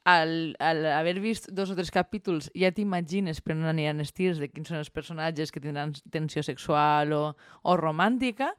al, 0.09 0.57
al 0.59 0.81
haver 0.95 1.19
vist 1.21 1.51
dos 1.53 1.71
o 1.71 1.77
tres 1.77 1.93
capítols 1.95 2.49
ja 2.59 2.73
t'imagines 2.75 3.43
per 3.45 3.55
on 3.55 3.69
aniran 3.69 4.01
els 4.03 4.15
tirs 4.17 4.41
de 4.41 4.49
quins 4.49 4.73
són 4.73 4.81
els 4.81 4.91
personatges 4.91 5.53
que 5.53 5.61
tindran 5.61 5.93
tensió 6.11 6.43
sexual 6.43 7.13
o, 7.13 7.23
o 7.69 7.77
romàntica, 7.77 8.55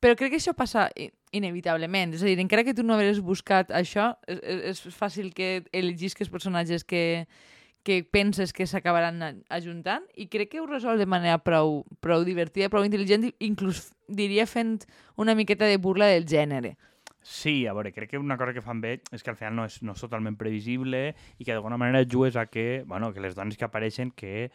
però 0.00 0.16
crec 0.16 0.32
que 0.32 0.40
això 0.40 0.56
passa 0.56 0.88
inevitablement. 1.36 2.16
És 2.16 2.24
a 2.24 2.30
dir, 2.30 2.40
encara 2.40 2.64
que 2.64 2.74
tu 2.74 2.82
no 2.82 2.96
hagués 2.96 3.20
buscat 3.20 3.68
això, 3.76 4.14
és, 4.26 4.72
és 4.72 4.96
fàcil 4.96 5.28
que 5.36 5.58
elegisques 5.76 6.32
personatges 6.32 6.88
que, 6.88 7.28
que 7.82 8.02
penses 8.04 8.52
que 8.52 8.66
s'acabaran 8.68 9.42
ajuntant 9.48 10.04
i 10.14 10.28
crec 10.28 10.52
que 10.52 10.60
ho 10.60 10.66
resol 10.68 11.00
de 11.00 11.08
manera 11.08 11.38
prou, 11.40 11.84
prou 12.04 12.24
divertida, 12.26 12.68
prou 12.72 12.84
intel·ligent, 12.84 13.30
inclús 13.40 13.88
diria 14.08 14.46
fent 14.46 14.80
una 15.16 15.34
miqueta 15.34 15.68
de 15.68 15.78
burla 15.80 16.10
del 16.12 16.28
gènere. 16.28 16.76
Sí, 17.22 17.66
a 17.68 17.74
veure, 17.76 17.92
crec 17.92 18.10
que 18.10 18.18
una 18.18 18.38
cosa 18.40 18.54
que 18.56 18.64
fan 18.64 18.80
bé 18.80 18.98
és 19.12 19.22
que 19.22 19.32
al 19.32 19.36
final 19.36 19.56
no 19.56 19.64
és, 19.68 19.80
no 19.84 19.92
és 19.92 20.00
totalment 20.00 20.36
previsible 20.40 21.10
i 21.36 21.44
que 21.44 21.52
d'alguna 21.52 21.76
manera 21.80 22.04
jugues 22.08 22.36
a 22.36 22.46
que, 22.48 22.82
bueno, 22.86 23.12
que 23.12 23.20
les 23.20 23.36
dones 23.36 23.58
que 23.60 23.66
apareixen 23.68 24.10
que 24.10 24.50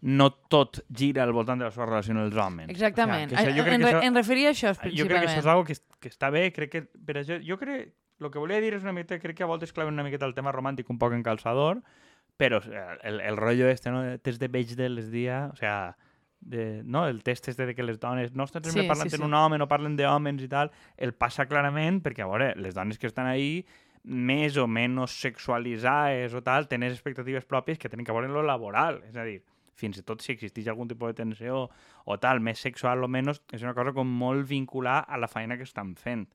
no 0.00 0.30
tot 0.30 0.84
gira 0.94 1.24
al 1.24 1.32
voltant 1.34 1.58
de 1.58 1.66
la 1.66 1.72
seva 1.74 1.88
relació 1.88 2.14
amb 2.14 2.22
els 2.28 2.36
homes. 2.38 2.68
Exactament. 2.70 3.32
O 3.32 3.34
sigui, 3.34 3.42
això, 3.42 3.56
jo 3.56 3.64
crec 3.66 3.74
en, 3.74 3.82
que 3.82 3.90
això, 3.90 4.02
en 4.06 4.18
referia 4.18 4.52
a 4.52 4.54
això, 4.54 4.74
principalment. 4.78 5.00
Jo 5.00 5.08
crec 5.08 5.24
que 5.24 5.30
això 5.32 5.40
és 5.42 5.48
una 5.48 5.64
que, 5.66 5.78
que 5.98 6.12
està 6.12 6.30
bé, 6.30 6.44
crec 6.54 6.74
que 6.74 6.84
per 6.86 7.16
això, 7.22 7.40
jo 7.42 7.58
crec, 7.58 7.90
el 8.22 8.30
que 8.30 8.42
volia 8.42 8.62
dir 8.62 8.76
és 8.78 8.86
una 8.86 8.94
miqueta, 8.94 9.18
crec 9.22 9.40
que 9.40 9.46
a 9.46 9.50
voltes 9.50 9.74
claven 9.74 9.98
una 9.98 10.06
miqueta 10.06 10.26
el 10.26 10.36
tema 10.38 10.54
romàntic 10.54 10.90
un 10.94 11.02
poc 11.02 11.18
en 11.18 11.26
calçador, 11.26 11.82
però 12.38 12.60
el, 13.02 13.20
el 13.20 13.36
rotllo 13.36 13.68
este, 13.68 13.90
no? 13.90 14.04
Test 14.22 14.40
de 14.40 14.48
beige 14.48 14.76
del 14.78 15.10
dia, 15.10 15.50
o 15.52 15.56
sea, 15.56 15.96
de, 16.40 16.82
no? 16.84 17.06
el 17.08 17.22
test 17.24 17.48
este 17.48 17.66
de 17.66 17.74
que 17.74 17.82
les 17.82 17.98
dones 17.98 18.32
no 18.32 18.44
estan 18.44 18.62
sempre 18.64 18.82
sí, 18.82 18.88
parlant 18.88 19.10
sí, 19.10 19.16
sí. 19.16 19.22
un 19.22 19.34
home, 19.34 19.58
no 19.58 19.66
parlen 19.68 19.96
d'homes 19.98 20.42
i 20.44 20.48
tal, 20.48 20.70
el 20.96 21.12
passa 21.18 21.48
clarament 21.50 22.00
perquè, 22.04 22.22
a 22.22 22.30
veure, 22.30 22.52
les 22.56 22.78
dones 22.78 22.98
que 22.98 23.10
estan 23.10 23.26
ahí 23.26 23.66
més 24.04 24.56
o 24.56 24.66
menys 24.70 25.18
sexualitzades 25.20 26.34
o 26.34 26.42
tal, 26.46 26.68
tenen 26.70 26.94
expectatives 26.94 27.44
pròpies 27.44 27.82
que 27.82 27.90
tenen 27.90 28.06
que 28.06 28.14
veure 28.14 28.30
en 28.30 28.36
lo 28.36 28.44
laboral. 28.46 29.02
És 29.10 29.18
a 29.18 29.26
dir, 29.26 29.40
fins 29.78 29.98
i 29.98 30.04
tot 30.06 30.22
si 30.24 30.32
existeix 30.32 30.70
algun 30.70 30.88
tipus 30.88 31.12
de 31.12 31.18
tensió 31.18 31.66
o 31.68 32.18
tal, 32.22 32.40
més 32.40 32.62
sexual 32.62 33.04
o 33.04 33.10
menys, 33.10 33.42
és 33.52 33.66
una 33.66 33.74
cosa 33.76 33.92
com 33.96 34.08
molt 34.08 34.46
vincular 34.48 35.02
a 35.04 35.18
la 35.20 35.28
feina 35.28 35.58
que 35.58 35.66
estan 35.66 35.94
fent. 35.98 36.28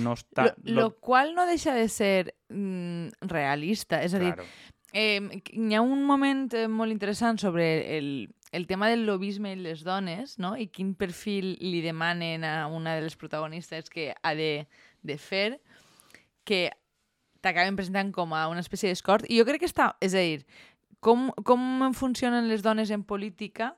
No 0.00 0.14
està... 0.14 0.50
Lo, 0.50 0.56
lo... 0.64 0.80
lo 0.80 0.90
qual 1.02 1.34
no 1.34 1.46
deixa 1.46 1.74
de 1.74 1.88
ser 1.90 2.34
mm, 2.48 3.28
realista. 3.30 4.02
És 4.02 4.14
a 4.14 4.20
claro. 4.22 4.42
dir, 4.42 4.74
eh, 4.92 5.42
hi 5.52 5.74
ha 5.74 5.80
un 5.82 6.04
moment 6.06 6.48
eh, 6.54 6.66
molt 6.68 6.92
interessant 6.92 7.38
sobre 7.38 7.98
el, 7.98 8.30
el 8.52 8.66
tema 8.66 8.88
del 8.90 9.06
lobisme 9.06 9.54
i 9.54 9.60
les 9.60 9.84
dones, 9.86 10.38
no? 10.38 10.56
I 10.56 10.68
quin 10.68 10.94
perfil 10.98 11.54
li 11.60 11.80
demanen 11.84 12.44
a 12.44 12.66
una 12.66 12.96
de 12.96 13.06
les 13.06 13.16
protagonistes 13.16 13.90
que 13.90 14.10
ha 14.14 14.34
de, 14.34 14.66
de 15.02 15.18
fer, 15.18 15.60
que 16.44 16.68
t'acaben 17.40 17.76
presentant 17.78 18.10
com 18.12 18.34
a 18.34 18.46
una 18.50 18.60
espècie 18.60 18.90
d'escort. 18.90 19.28
I 19.30 19.40
jo 19.40 19.46
crec 19.48 19.64
que 19.64 19.70
està... 19.70 19.94
És 20.02 20.14
a 20.14 20.24
dir, 20.24 20.44
com, 21.00 21.30
com 21.46 21.92
funcionen 21.96 22.50
les 22.50 22.62
dones 22.62 22.90
en 22.90 23.04
política 23.04 23.74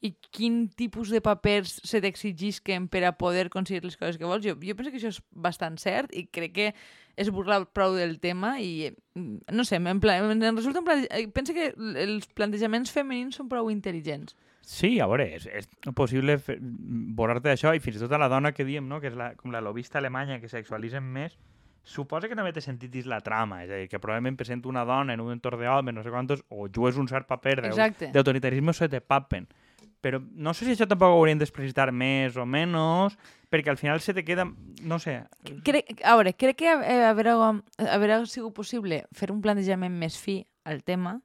i 0.00 0.14
quin 0.32 0.62
tipus 0.72 1.10
de 1.12 1.20
papers 1.20 1.74
se 1.84 2.00
t'exigisquen 2.00 2.88
per 2.88 3.04
a 3.04 3.12
poder 3.20 3.48
aconseguir 3.50 3.84
les 3.84 3.98
coses 4.00 4.16
que 4.16 4.24
vols. 4.24 4.44
Jo, 4.46 4.54
jo 4.56 4.76
penso 4.76 4.92
que 4.92 5.00
això 5.00 5.12
és 5.12 5.20
bastant 5.30 5.76
cert 5.80 6.14
i 6.16 6.24
crec 6.32 6.54
que 6.56 6.68
és 7.20 7.28
burlar 7.28 7.66
prou 7.76 7.98
del 7.98 8.16
tema 8.20 8.54
i, 8.64 8.88
no 9.52 9.66
sé, 9.68 9.76
em, 9.76 9.90
em 9.92 10.00
resulta 10.56 10.80
un 10.80 10.86
plante... 10.86 11.26
penso 11.36 11.52
que 11.52 11.74
els 12.00 12.30
plantejaments 12.32 12.92
femenins 12.94 13.36
són 13.36 13.50
prou 13.52 13.68
intel·ligents. 13.68 14.36
Sí, 14.64 14.98
a 15.00 15.08
veure, 15.10 15.26
és, 15.36 15.46
és 15.50 15.68
possible 15.96 16.38
borrar-te 17.16 17.50
d'això 17.50 17.74
i 17.74 17.80
fins 17.82 17.98
i 17.98 18.04
tot 18.04 18.12
a 18.16 18.20
la 18.20 18.28
dona 18.32 18.52
que 18.56 18.64
diem, 18.64 18.88
no? 18.88 19.00
que 19.00 19.10
és 19.10 19.16
la, 19.18 19.34
com 19.36 19.52
la 19.52 19.60
lobista 19.64 19.98
alemanya 20.00 20.40
que 20.40 20.48
sexualitzen 20.48 21.04
més, 21.04 21.36
suposa 21.84 22.28
que 22.28 22.36
també 22.38 22.52
té 22.56 22.62
sentit 22.64 22.92
dins 22.92 23.08
la 23.08 23.20
trama, 23.24 23.64
és 23.64 23.72
a 23.72 23.80
dir, 23.80 23.88
que 23.90 24.00
probablement 24.00 24.36
presenta 24.38 24.68
una 24.68 24.84
dona 24.88 25.16
en 25.16 25.20
un 25.24 25.32
entorn 25.32 25.60
d'homes, 25.60 25.96
no 25.96 26.04
sé 26.04 26.12
quantos, 26.12 26.44
o 26.48 26.68
jugues 26.68 27.00
un 27.00 27.08
cert 27.08 27.28
paper 27.28 27.60
d'autoritarisme 28.12 28.72
o 28.72 28.76
se 28.76 28.88
te 28.88 29.00
papen 29.00 29.48
però 30.00 30.20
no 30.20 30.54
sé 30.56 30.64
si 30.64 30.74
això 30.74 30.86
tampoc 30.88 31.12
ho 31.12 31.18
hauríem 31.20 31.40
d'explicitar 31.40 31.90
més 31.92 32.36
o 32.40 32.46
menys, 32.48 33.16
perquè 33.52 33.72
al 33.72 33.78
final 33.80 34.00
se 34.00 34.14
te 34.16 34.24
queda, 34.24 34.46
no 34.82 34.98
sé... 35.02 35.20
Crec, 35.66 35.92
a 36.04 36.14
veure, 36.16 36.32
crec 36.38 36.60
que 36.62 36.70
eh, 36.70 37.02
haurà 37.10 38.20
sigut 38.26 38.54
possible 38.56 39.02
fer 39.16 39.30
un 39.34 39.42
plantejament 39.44 39.96
més 40.00 40.16
fi 40.20 40.40
al 40.64 40.84
tema, 40.86 41.18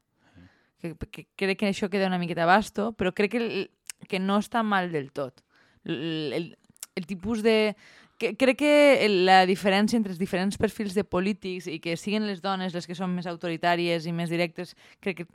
que, 0.81 0.95
que 1.07 1.25
crec 1.37 1.59
que 1.61 1.69
això 1.71 1.89
queda 1.89 2.09
una 2.09 2.19
miqueta 2.21 2.47
basto, 2.49 2.91
però 2.97 3.13
crec 3.15 3.37
que, 3.37 3.67
que 4.09 4.19
no 4.19 4.39
està 4.41 4.63
mal 4.63 4.91
del 4.91 5.11
tot. 5.15 5.45
El, 5.85 6.33
el, 6.35 6.49
el 6.95 7.07
tipus 7.07 7.43
de... 7.45 7.75
Que, 8.17 8.31
crec 8.39 8.61
que 8.61 9.07
la 9.11 9.41
diferència 9.43 9.99
entre 9.99 10.13
els 10.13 10.19
diferents 10.21 10.55
perfils 10.55 10.93
de 10.95 11.03
polítics 11.03 11.65
i 11.67 11.81
que 11.83 11.97
siguin 11.99 12.23
les 12.29 12.39
dones 12.39 12.71
les 12.71 12.87
que 12.87 12.95
són 12.95 13.11
més 13.11 13.27
autoritàries 13.27 14.07
i 14.07 14.13
més 14.15 14.31
directes, 14.31 14.71
crec 15.03 15.19
que 15.19 15.25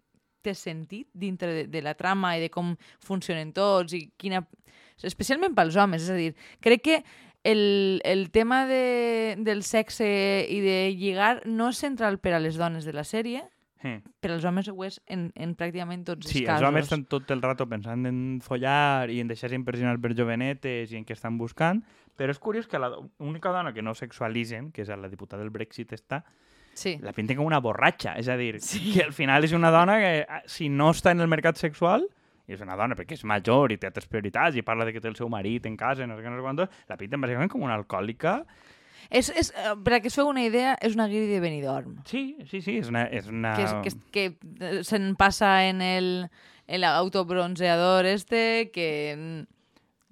té 0.43 0.55
sentit 0.57 1.09
dintre 1.13 1.53
de, 1.55 1.65
de 1.71 1.83
la 1.85 1.95
trama 1.99 2.37
i 2.37 2.45
de 2.45 2.51
com 2.53 2.75
funcionen 3.05 3.55
tots 3.57 3.97
i 3.97 4.07
quina... 4.17 4.45
Especialment 5.01 5.55
pels 5.57 5.79
homes, 5.81 6.05
és 6.05 6.13
a 6.13 6.17
dir, 6.19 6.33
crec 6.61 6.83
que 6.85 6.97
el, 7.49 8.03
el 8.05 8.27
tema 8.35 8.67
de, 8.69 9.37
del 9.41 9.63
sexe 9.65 10.05
i 10.45 10.59
de 10.61 10.93
lligar 10.93 11.39
no 11.49 11.71
és 11.73 11.81
central 11.81 12.19
per 12.21 12.35
a 12.37 12.43
les 12.43 12.61
dones 12.61 12.85
de 12.85 12.93
la 12.93 13.07
sèrie, 13.09 13.47
Mm. 13.83 14.13
Per 14.21 14.31
als 14.35 14.45
homes 14.45 14.69
ho 14.69 14.75
és 14.85 14.99
en, 15.09 15.31
en 15.41 15.55
pràcticament 15.57 16.03
tots 16.05 16.29
sí, 16.29 16.43
els 16.43 16.51
casos. 16.51 16.59
Sí, 16.61 16.65
els 16.65 16.69
homes 16.69 16.85
estan 16.85 17.05
tot 17.09 17.31
el 17.33 17.41
rato 17.41 17.65
pensant 17.69 18.05
en 18.11 18.19
follar 18.45 19.09
i 19.09 19.23
en 19.23 19.31
deixar-se 19.31 19.57
impressionar 19.57 19.97
per 20.03 20.13
jovenetes 20.17 20.93
i 20.93 20.99
en 21.01 21.07
què 21.09 21.17
estan 21.17 21.39
buscant, 21.41 21.81
però 22.21 22.35
és 22.35 22.43
curiós 22.43 22.69
que 22.69 22.81
l'única 22.83 23.55
dona 23.55 23.73
que 23.73 23.81
no 23.81 23.97
sexualitzen, 23.97 24.69
que 24.77 24.85
és 24.85 24.93
la 24.93 25.09
diputada 25.09 25.41
del 25.41 25.53
Brexit, 25.55 25.95
està, 25.97 26.21
sí. 26.75 26.97
la 27.03 27.15
pinten 27.17 27.39
com 27.39 27.49
una 27.49 27.61
borratxa. 27.63 28.17
És 28.21 28.29
a 28.29 28.37
dir, 28.41 28.55
sí. 28.65 28.95
que 28.95 29.05
al 29.05 29.15
final 29.17 29.47
és 29.47 29.55
una 29.57 29.73
dona 29.75 29.99
que, 30.03 30.15
ah, 30.29 30.43
si 30.47 30.71
no 30.73 30.91
està 30.95 31.15
en 31.15 31.23
el 31.25 31.31
mercat 31.31 31.61
sexual, 31.61 32.07
i 32.51 32.57
és 32.57 32.65
una 32.65 32.77
dona 32.79 32.97
perquè 32.99 33.15
és 33.15 33.25
major 33.29 33.71
i 33.71 33.79
té 33.79 33.87
altres 33.87 34.09
prioritats 34.11 34.59
i 34.59 34.67
parla 34.67 34.89
de 34.89 34.95
que 34.95 35.03
té 35.03 35.11
el 35.11 35.17
seu 35.19 35.31
marit 35.31 35.69
en 35.71 35.77
casa, 35.79 36.07
no 36.07 36.19
sé 36.19 36.25
què, 36.25 36.33
no 36.33 36.41
sé 36.41 36.47
quantos, 36.47 36.83
la 36.91 36.99
pinten 36.99 37.23
bàsicament 37.23 37.53
com 37.53 37.63
una 37.63 37.79
alcohòlica. 37.79 38.41
És, 39.11 39.31
és, 39.35 39.51
eh, 39.59 39.75
per 39.83 39.97
a 39.97 40.01
que 40.03 40.11
es 40.11 40.17
feu 40.19 40.29
una 40.31 40.43
idea, 40.47 40.77
és 40.83 40.95
una 40.99 41.09
guiri 41.11 41.31
de 41.31 41.41
Benidorm. 41.43 41.99
Sí, 42.07 42.37
sí, 42.47 42.61
sí, 42.63 42.79
és 42.79 42.91
una... 42.91 43.07
És 43.11 43.31
una... 43.31 43.57
Que, 43.59 43.95
que, 44.15 44.25
que 44.59 44.73
se'n 44.87 45.15
passa 45.19 45.61
en 45.67 45.83
el 45.83 46.11
el 46.71 46.85
autobronzeador 46.85 48.07
este, 48.07 48.71
que 48.73 49.45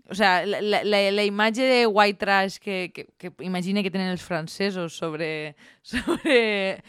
o 0.08 0.14
sea, 0.14 0.46
la, 0.46 0.60
la, 0.60 1.10
la 1.12 1.24
imatge 1.24 1.62
de 1.62 1.86
white 1.86 2.18
trash 2.18 2.58
que, 2.58 2.90
que, 2.94 3.06
que 3.18 3.32
imagina 3.44 3.82
que 3.82 3.92
tenen 3.92 4.08
els 4.08 4.24
francesos 4.24 4.96
sobre, 4.96 5.54
sobre 5.82 6.80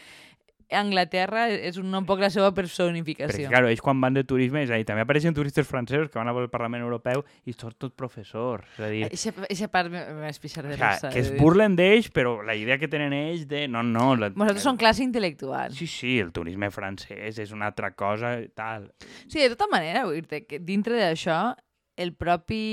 Anglaterra 0.70 1.48
és 1.50 1.76
un, 1.80 1.90
un 1.94 2.06
poc 2.06 2.20
la 2.22 2.30
seva 2.30 2.50
personificació. 2.54 3.32
Perquè, 3.34 3.50
claro, 3.50 3.68
ells 3.70 3.82
quan 3.84 4.00
van 4.02 4.14
de 4.14 4.22
turisme, 4.26 4.62
és 4.64 4.70
a 4.70 4.78
dir, 4.78 4.86
també 4.88 5.02
apareixen 5.04 5.34
turistes 5.34 5.66
francesos 5.66 6.10
que 6.10 6.18
van 6.20 6.30
a 6.30 6.34
veure 6.36 6.46
el 6.46 6.52
Parlament 6.52 6.84
Europeu 6.86 7.24
i 7.44 7.54
són 7.54 7.74
tot 7.76 7.96
professors. 7.98 8.66
És 8.78 8.84
a 8.86 8.90
dir... 8.92 9.02
Eixa 9.50 9.70
part 9.72 9.90
m'has 9.90 10.40
pixar 10.42 10.64
de 10.68 10.76
o 10.76 10.78
sea, 10.78 11.10
Que 11.10 11.22
es 11.24 11.32
burlen 11.36 11.76
d'ells, 11.78 12.10
però 12.14 12.38
la 12.46 12.56
idea 12.58 12.78
que 12.78 12.88
tenen 12.88 13.14
ells 13.16 13.46
de... 13.50 13.66
No, 13.68 13.82
no... 13.86 14.12
La... 14.20 14.30
Vosaltres 14.32 14.66
són 14.66 14.78
classe 14.80 15.04
intel·lectual. 15.04 15.74
Sí, 15.76 15.90
sí, 15.90 16.18
el 16.22 16.30
turisme 16.36 16.70
francès 16.72 17.40
és 17.42 17.56
una 17.56 17.70
altra 17.72 17.92
cosa 17.98 18.36
tal. 18.54 18.92
Sí, 19.26 19.40
de 19.40 19.50
tota 19.56 19.68
manera, 19.72 20.06
vull 20.06 20.22
dir 20.22 20.44
que 20.46 20.62
dintre 20.62 21.00
d'això, 21.02 21.50
el 22.00 22.14
propi 22.16 22.64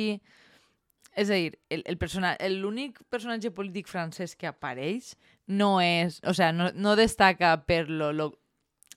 és 1.18 1.32
a 1.32 1.38
dir, 1.38 1.56
el, 1.74 1.82
el 1.90 1.98
persona, 1.98 2.36
l'únic 2.54 3.00
personatge 3.10 3.50
polític 3.52 3.90
francès 3.90 4.36
que 4.38 4.46
apareix 4.50 5.16
no 5.50 5.80
és... 5.82 6.20
O 6.30 6.34
sea, 6.38 6.52
no, 6.54 6.70
no 6.78 6.94
destaca 6.96 7.56
per 7.66 7.88
lo, 7.90 8.12
lo, 8.14 8.28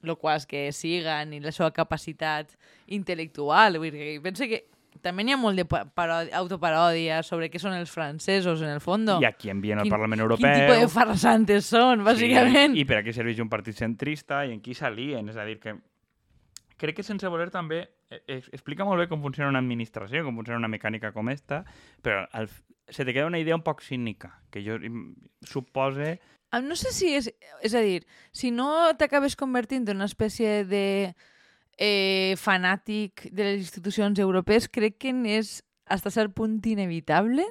lo 0.05 0.17
quals 0.21 0.45
que 0.47 0.67
siga 0.77 1.23
ni 1.25 1.41
la 1.41 1.53
seva 1.57 1.71
capacitat 1.73 2.53
intel·lectual. 2.93 3.79
Vull 3.81 3.95
dir, 3.95 4.19
penso 4.21 4.45
que 4.51 4.67
també 5.01 5.25
n'hi 5.25 5.33
ha 5.33 5.39
molt 5.41 5.57
d'autoparòdia 5.57 7.23
sobre 7.25 7.49
què 7.49 7.61
són 7.63 7.79
els 7.79 7.93
francesos, 7.95 8.61
en 8.61 8.75
el 8.75 8.83
fons. 8.85 9.15
I 9.23 9.29
a 9.29 9.33
qui 9.33 9.49
envien 9.49 9.81
al 9.81 9.89
Parlament 9.89 10.21
Europeu. 10.21 10.45
Quin 10.45 10.67
tipus 10.67 10.83
de 10.83 10.91
farsantes 10.93 11.71
són, 11.73 12.05
bàsicament. 12.05 12.77
Sí, 12.77 12.85
I 12.85 12.89
per 12.89 13.01
a 13.01 13.07
què 13.07 13.15
serveix 13.17 13.41
un 13.41 13.49
partit 13.49 13.81
centrista 13.81 14.43
i 14.45 14.53
en 14.53 14.61
qui 14.61 14.77
s'alien. 14.77 15.33
És 15.33 15.41
a 15.41 15.49
dir, 15.49 15.57
que 15.63 15.79
crec 16.77 17.01
que 17.01 17.07
sense 17.07 17.33
voler 17.33 17.49
també 17.55 17.87
explica 18.11 18.85
molt 18.85 19.03
bé 19.03 19.09
com 19.11 19.23
funciona 19.23 19.51
una 19.53 19.63
administració, 19.63 20.25
com 20.27 20.37
funciona 20.41 20.59
una 20.59 20.73
mecànica 20.73 21.13
com 21.15 21.31
esta, 21.31 21.63
però 22.03 22.25
al, 22.33 22.51
se 22.89 23.05
te 23.05 23.15
queda 23.15 23.31
una 23.31 23.39
idea 23.39 23.57
un 23.57 23.65
poc 23.67 23.83
cínica, 23.87 24.35
que 24.51 24.65
jo 24.67 24.79
supose 25.47 26.19
Ah, 26.51 26.61
No 26.61 26.75
sé 26.75 26.91
si 26.91 27.13
és... 27.15 27.31
És 27.63 27.75
a 27.79 27.83
dir, 27.85 28.03
si 28.35 28.51
no 28.51 28.91
t'acabes 28.99 29.37
convertint 29.39 29.87
en 29.89 30.01
una 30.01 30.09
espècie 30.11 30.65
de 30.67 31.15
eh, 31.79 32.35
fanàtic 32.37 33.29
de 33.31 33.45
les 33.47 33.61
institucions 33.63 34.19
europees, 34.19 34.67
crec 34.69 34.99
que 34.99 35.15
és 35.31 35.61
hasta 35.87 36.11
cert 36.11 36.35
punt 36.35 36.59
inevitable. 36.67 37.47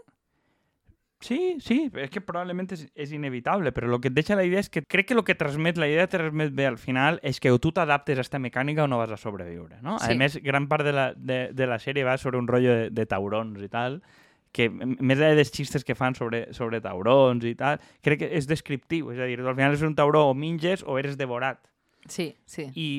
Sí, 1.20 1.58
sí, 1.60 1.90
és 2.00 2.12
que 2.14 2.22
probablement 2.24 2.70
és, 2.72 2.86
és 2.96 3.12
inevitable, 3.12 3.74
però 3.76 3.90
el 3.90 3.98
que 4.00 4.08
et 4.08 4.16
deixa 4.16 4.38
la 4.40 4.46
idea 4.48 4.62
és 4.64 4.70
que 4.72 4.86
crec 4.88 5.10
que 5.10 5.18
el 5.18 5.26
que 5.28 5.36
transmet, 5.36 5.76
la 5.78 5.90
idea 5.92 6.06
que 6.08 6.14
transmet 6.16 6.54
bé 6.56 6.70
al 6.70 6.78
final 6.80 7.20
és 7.28 7.42
que 7.44 7.52
o 7.52 7.60
tu 7.60 7.74
t'adaptes 7.76 8.22
a 8.22 8.24
esta 8.24 8.40
mecànica 8.40 8.86
o 8.86 8.88
no 8.88 9.02
vas 9.02 9.12
a 9.12 9.20
sobreviure, 9.20 9.82
no? 9.84 9.98
Sí. 10.00 10.14
A 10.14 10.16
més, 10.16 10.38
gran 10.46 10.70
part 10.72 10.88
de 10.88 10.96
la, 10.96 11.10
de, 11.18 11.42
de 11.52 11.68
la 11.68 11.80
sèrie 11.84 12.08
va 12.08 12.16
sobre 12.18 12.40
un 12.40 12.48
rotllo 12.48 12.72
de, 12.72 12.88
de 12.96 13.06
taurons 13.06 13.60
i 13.60 13.68
tal, 13.68 14.00
que 14.56 14.70
més 14.72 15.20
enllà 15.20 15.36
dels 15.38 15.52
xistes 15.54 15.84
que 15.86 15.98
fan 15.98 16.16
sobre, 16.16 16.46
sobre 16.56 16.80
taurons 16.82 17.44
i 17.46 17.54
tal, 17.60 17.84
crec 18.06 18.24
que 18.24 18.32
és 18.40 18.48
descriptiu, 18.48 19.12
és 19.12 19.20
a 19.20 19.28
dir, 19.28 19.42
al 19.44 19.58
final 19.60 19.76
és 19.76 19.84
un 19.86 20.00
tauró 20.00 20.30
o 20.32 20.34
minges 20.34 20.88
o 20.88 20.98
eres 21.02 21.20
devorat. 21.20 21.60
Sí, 22.08 22.32
sí. 22.48 22.70
I 22.80 22.90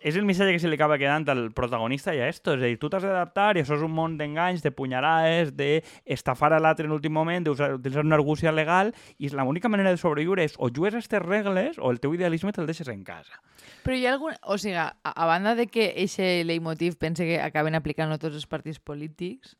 és 0.00 0.16
el 0.16 0.24
missatge 0.24 0.54
que 0.54 0.60
se 0.62 0.70
li 0.70 0.76
acaba 0.78 0.98
quedant 1.00 1.26
al 1.28 1.48
protagonista 1.56 2.14
i 2.14 2.20
a 2.22 2.28
esto. 2.28 2.54
És 2.54 2.62
a 2.62 2.70
dir, 2.70 2.78
tu 2.80 2.90
t'has 2.90 3.04
d'adaptar 3.04 3.56
i 3.56 3.62
això 3.62 3.76
és 3.78 3.84
un 3.84 3.94
món 3.94 4.16
d'enganys, 4.18 4.62
de 4.64 4.72
punyalades, 4.74 5.54
d'estafar 5.58 6.52
a 6.54 6.60
l'altre 6.62 6.86
en 6.86 6.92
l'últim 6.94 7.14
moment, 7.14 7.44
d'utilitzar 7.44 8.04
una 8.06 8.18
argúcia 8.18 8.52
legal, 8.52 8.94
i 9.18 9.30
l'única 9.30 9.68
manera 9.68 9.92
de 9.94 10.00
sobreviure 10.00 10.44
és 10.44 10.56
o 10.58 10.70
jugues 10.70 10.94
a 10.94 10.98
aquestes 10.98 11.22
regles 11.24 11.78
o 11.78 11.92
el 11.92 12.00
teu 12.00 12.14
idealisme 12.14 12.52
te'l 12.52 12.68
deixes 12.68 12.88
en 12.92 13.04
casa. 13.04 13.40
Però 13.84 13.96
hi 13.96 14.06
ha 14.06 14.14
algun... 14.16 14.36
O 14.46 14.58
sigui, 14.58 14.76
a, 14.78 14.90
a 14.92 15.26
banda 15.26 15.54
de 15.58 15.68
que 15.68 15.92
eixe 15.96 16.44
leitmotiv 16.44 16.98
pense 16.98 17.26
que 17.26 17.40
acaben 17.42 17.78
aplicant-lo 17.78 18.18
tots 18.18 18.36
els 18.38 18.48
partits 18.50 18.78
polítics, 18.78 19.56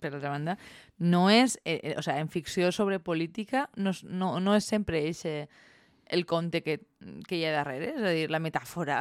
per 0.00 0.14
altra 0.14 0.32
banda, 0.32 0.56
no 0.98 1.28
és... 1.30 1.58
Eh, 1.64 1.78
eh, 1.82 1.96
o 1.98 2.02
sigui, 2.02 2.18
en 2.18 2.32
ficció 2.32 2.72
sobre 2.72 2.98
política 3.00 3.68
no, 3.76 3.92
no, 4.04 4.38
no 4.40 4.56
és 4.56 4.66
sempre 4.66 5.04
eixe 5.04 5.48
el 6.10 6.26
conte 6.26 6.64
que, 6.64 6.80
que 7.28 7.38
hi 7.38 7.44
ha 7.46 7.54
darrere, 7.54 7.94
és 7.94 8.02
a 8.02 8.14
dir, 8.16 8.26
la 8.32 8.40
metàfora 8.42 8.98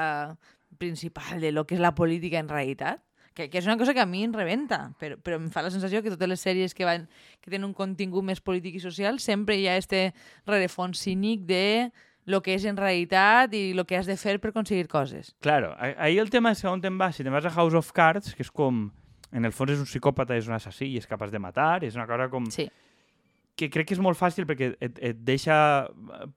principal 0.78 1.42
de 1.42 1.52
lo 1.52 1.66
que 1.68 1.76
és 1.76 1.82
la 1.82 1.96
política 1.96 2.40
en 2.40 2.50
realitat, 2.50 3.02
que, 3.34 3.50
que 3.50 3.60
és 3.62 3.68
una 3.68 3.78
cosa 3.78 3.94
que 3.94 4.02
a 4.04 4.10
mi 4.10 4.24
em 4.26 4.34
rebenta, 4.36 4.92
però, 5.00 5.18
però 5.24 5.40
em 5.40 5.48
fa 5.54 5.64
la 5.64 5.72
sensació 5.72 6.02
que 6.04 6.12
totes 6.12 6.30
les 6.30 6.44
sèries 6.44 6.76
que, 6.76 6.86
van, 6.88 7.08
que 7.40 7.52
tenen 7.52 7.70
un 7.70 7.76
contingut 7.78 8.26
més 8.26 8.42
polític 8.44 8.76
i 8.80 8.84
social 8.84 9.20
sempre 9.24 9.56
hi 9.56 9.68
ha 9.70 9.78
este 9.80 10.10
rerefons 10.50 11.00
cínic 11.00 11.46
de 11.48 11.92
lo 12.30 12.42
que 12.46 12.54
és 12.54 12.66
en 12.70 12.78
realitat 12.78 13.54
i 13.58 13.72
lo 13.74 13.86
que 13.90 13.98
has 13.98 14.10
de 14.10 14.18
fer 14.20 14.38
per 14.40 14.52
aconseguir 14.52 14.88
coses. 14.88 15.34
Claro, 15.42 15.74
ahí 15.80 16.20
el 16.20 16.30
tema 16.30 16.52
és 16.54 16.64
on 16.68 16.82
te'n 16.84 17.00
vas. 17.00 17.16
Si 17.18 17.26
te'n 17.26 17.34
vas 17.34 17.48
a 17.48 17.54
House 17.56 17.78
of 17.78 17.92
Cards, 17.96 18.36
que 18.36 18.46
és 18.46 18.52
com... 18.52 18.90
En 19.30 19.46
el 19.46 19.54
fons 19.54 19.76
és 19.76 19.82
un 19.82 19.86
psicòpata, 19.86 20.34
és 20.34 20.48
un 20.50 20.56
assassí 20.56 20.88
i 20.90 20.98
és 20.98 21.06
capaç 21.06 21.30
de 21.30 21.38
matar, 21.42 21.84
és 21.86 21.94
una 21.98 22.08
cosa 22.10 22.26
com... 22.34 22.48
Sí. 22.50 22.66
Que 23.60 23.68
crec 23.74 23.90
que 23.90 23.96
és 23.98 24.00
molt 24.00 24.16
fàcil 24.16 24.46
perquè 24.48 24.70
et, 24.80 25.00
et 25.04 25.18
deixa 25.28 25.56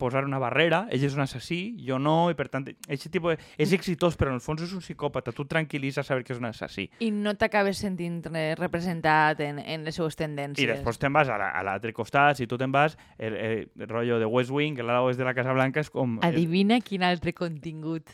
posar 0.01 0.25
una 0.27 0.41
barrera, 0.43 0.83
ell 0.91 1.05
és 1.07 1.15
un 1.15 1.23
assassí, 1.23 1.61
jo 1.87 2.01
no, 2.03 2.17
i 2.33 2.37
per 2.39 2.49
tant, 2.51 2.67
aquest 2.89 3.07
tipus 3.15 3.37
de... 3.37 3.47
és 3.63 3.73
exitós, 3.77 4.17
però 4.19 4.33
en 4.33 4.41
el 4.41 4.43
fons 4.45 4.65
és 4.67 4.73
un 4.75 4.83
psicòpata, 4.83 5.31
tu 5.37 5.47
et 5.47 5.53
tranquil·litzes 5.55 6.07
saber 6.11 6.25
que 6.27 6.35
és 6.35 6.41
un 6.43 6.49
assassí. 6.51 6.89
I 7.07 7.13
no 7.15 7.37
t'acabes 7.39 7.79
sentint 7.85 8.21
eh, 8.35 8.53
representat 8.59 9.41
en, 9.47 9.61
en 9.63 9.87
les 9.87 9.95
seues 9.95 10.19
tendències. 10.19 10.67
I 10.67 10.73
després 10.75 10.99
te'n 10.99 11.15
vas 11.15 11.31
a 11.31 11.39
la- 11.39 11.53
a 11.55 11.63
l'altre 11.67 11.95
costat, 11.95 12.37
si 12.43 12.49
tu 12.51 12.59
te'n 12.59 12.75
vas, 12.75 12.99
el, 13.19 13.37
el, 13.39 13.63
el 13.79 13.89
rotllo 13.89 14.19
de 14.19 14.27
West 14.27 14.51
Wing, 14.51 14.75
que 14.77 14.83
l'ala 14.83 15.07
de 15.15 15.25
la 15.25 15.35
Casa 15.39 15.55
Blanca 15.55 15.81
és 15.81 15.91
com... 15.95 16.19
Adivina 16.27 16.81
quin 16.83 17.07
altre 17.07 17.33
contingut 17.33 18.11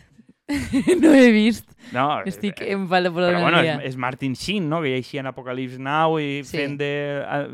no 1.02 1.10
he 1.12 1.30
vist. 1.30 1.68
No, 1.92 2.22
Estic 2.24 2.62
eh, 2.64 2.72
en 2.72 2.86
Però 2.88 3.40
bueno, 3.42 3.60
és, 3.60 3.82
és 3.90 3.96
Martin 4.00 4.32
Sheen, 4.32 4.68
no? 4.68 4.80
que 4.80 4.94
hi 4.96 5.18
ha 5.18 5.20
en 5.20 5.28
Apocalypse 5.28 5.78
Now 5.78 6.16
i 6.20 6.40
Sí. 6.44 6.56
fent 6.56 6.78
de... 6.80 6.92
eh, 7.20 7.48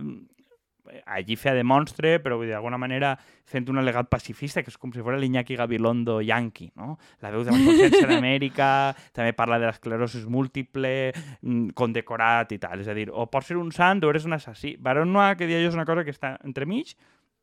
allí 1.07 1.37
feia 1.37 1.55
de 1.57 1.65
monstre, 1.65 2.19
però 2.23 2.39
vull 2.39 2.49
dir, 2.49 2.55
d'alguna 2.55 2.79
manera 2.81 3.15
fent 3.49 3.67
un 3.73 3.81
al·legat 3.81 4.09
pacifista, 4.13 4.63
que 4.63 4.73
és 4.73 4.79
com 4.81 4.93
si 4.95 5.03
fos 5.05 5.19
l'Iñaki 5.21 5.57
Gabilondo 5.59 6.21
yankee, 6.25 6.73
no? 6.81 6.99
La 7.25 7.33
veu 7.35 7.45
de 7.45 7.55
la 7.55 7.61
consciència 7.61 8.07
d'Amèrica, 8.11 8.69
també 9.17 9.35
parla 9.37 9.59
de 9.63 9.69
l'esclerosis 9.71 10.29
múltiple, 10.31 10.95
mm, 11.43 11.75
condecorat 11.79 12.55
i 12.55 12.61
tal. 12.63 12.85
És 12.85 12.89
a 12.89 12.97
dir, 12.97 13.11
o 13.11 13.27
pots 13.31 13.53
ser 13.53 13.59
un 13.61 13.73
sant 13.75 14.05
o 14.05 14.13
eres 14.13 14.29
un 14.29 14.37
assassí. 14.37 14.77
Baronoa, 14.81 15.35
que 15.39 15.51
dia 15.51 15.61
jo, 15.63 15.73
és 15.73 15.79
una 15.79 15.89
cosa 15.89 16.07
que 16.07 16.15
està 16.15 16.37
entremig, 16.45 16.97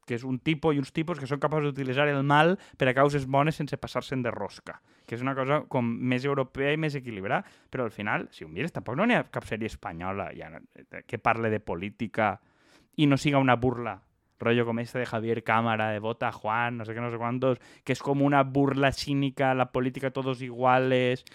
que 0.05 0.17
és 0.17 0.23
un 0.27 0.39
tipus 0.43 0.75
i 0.75 0.81
uns 0.81 0.91
tipus 0.91 1.19
que 1.21 1.29
són 1.29 1.39
capaços 1.39 1.69
d'utilitzar 1.69 2.07
el 2.11 2.23
mal 2.27 2.57
per 2.77 2.89
a 2.89 2.95
causes 2.97 3.27
bones 3.29 3.55
sense 3.59 3.77
passar-se'n 3.77 4.23
de 4.25 4.33
rosca, 4.33 4.79
que 5.05 5.15
és 5.15 5.23
una 5.23 5.35
cosa 5.37 5.61
com 5.71 5.85
més 5.85 6.25
europea 6.25 6.73
i 6.73 6.79
més 6.81 6.97
equilibrada, 6.97 7.45
però 7.69 7.85
al 7.85 7.93
final, 7.95 8.27
si 8.35 8.45
ho 8.45 8.49
mires, 8.49 8.73
tampoc 8.75 8.97
no 8.97 9.07
n'hi 9.07 9.19
ha 9.19 9.27
cap 9.31 9.47
sèrie 9.47 9.69
espanyola 9.71 10.31
ja, 10.37 10.51
que 11.07 11.21
parle 11.21 11.53
de 11.53 11.61
política 11.61 12.33
i 12.95 13.07
no 13.07 13.17
siga 13.17 13.39
una 13.39 13.55
burla. 13.55 14.01
Rollo 14.39 14.65
com 14.65 14.79
esta 14.79 14.97
de 14.97 15.05
Javier 15.05 15.43
Cámara, 15.43 15.91
de 15.91 15.99
Vota 15.99 16.29
a 16.29 16.31
Juan, 16.31 16.77
no 16.77 16.85
sé 16.85 16.95
qué, 16.95 17.01
no 17.01 17.11
sé 17.11 17.17
cuántos, 17.17 17.59
que 17.85 17.93
és 17.93 18.01
com 18.01 18.23
una 18.25 18.41
burla 18.43 18.91
cínica, 18.91 19.53
la 19.53 19.71
política 19.71 20.11
todos 20.11 20.41
iguales... 20.41 21.25